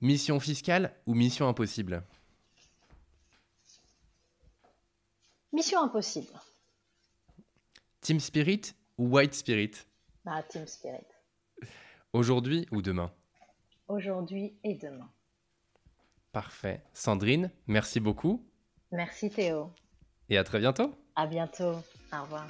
Mission 0.00 0.38
fiscale 0.38 0.94
ou 1.06 1.14
mission 1.14 1.48
impossible? 1.48 2.04
Mission 5.52 5.82
impossible. 5.82 6.32
Team 8.00 8.20
Spirit 8.20 8.74
ou 8.96 9.08
White 9.08 9.34
Spirit? 9.34 9.86
Ah, 10.24 10.42
Team 10.42 10.66
Spirit. 10.66 11.06
Aujourd'hui 12.12 12.66
ou 12.70 12.80
demain? 12.80 13.12
Aujourd'hui 13.88 14.56
et 14.62 14.74
demain. 14.74 15.10
Parfait. 16.30 16.84
Sandrine, 16.92 17.50
merci 17.66 17.98
beaucoup. 17.98 18.46
Merci 18.92 19.30
Théo. 19.30 19.72
Et 20.28 20.38
à 20.38 20.44
très 20.44 20.60
bientôt. 20.60 20.94
À 21.16 21.26
bientôt. 21.26 21.72
Au 22.12 22.22
revoir. 22.22 22.46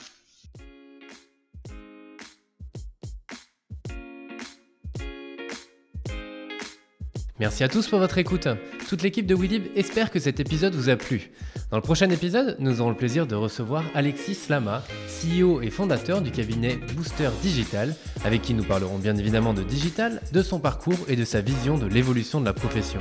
Merci 7.40 7.62
à 7.62 7.68
tous 7.68 7.86
pour 7.86 8.00
votre 8.00 8.18
écoute. 8.18 8.48
Toute 8.88 9.02
l'équipe 9.02 9.26
de 9.26 9.34
WeLib 9.34 9.66
espère 9.76 10.10
que 10.10 10.18
cet 10.18 10.40
épisode 10.40 10.74
vous 10.74 10.88
a 10.88 10.96
plu. 10.96 11.30
Dans 11.70 11.76
le 11.76 11.82
prochain 11.82 12.10
épisode, 12.10 12.56
nous 12.58 12.80
aurons 12.80 12.90
le 12.90 12.96
plaisir 12.96 13.28
de 13.28 13.36
recevoir 13.36 13.84
Alexis 13.94 14.38
Lama, 14.48 14.82
CEO 15.06 15.60
et 15.62 15.70
fondateur 15.70 16.20
du 16.20 16.32
cabinet 16.32 16.80
Booster 16.96 17.30
Digital, 17.40 17.94
avec 18.24 18.42
qui 18.42 18.54
nous 18.54 18.64
parlerons 18.64 18.98
bien 18.98 19.16
évidemment 19.16 19.54
de 19.54 19.62
digital, 19.62 20.20
de 20.32 20.42
son 20.42 20.58
parcours 20.58 20.98
et 21.06 21.14
de 21.14 21.24
sa 21.24 21.40
vision 21.40 21.78
de 21.78 21.86
l'évolution 21.86 22.40
de 22.40 22.46
la 22.46 22.52
profession. 22.52 23.00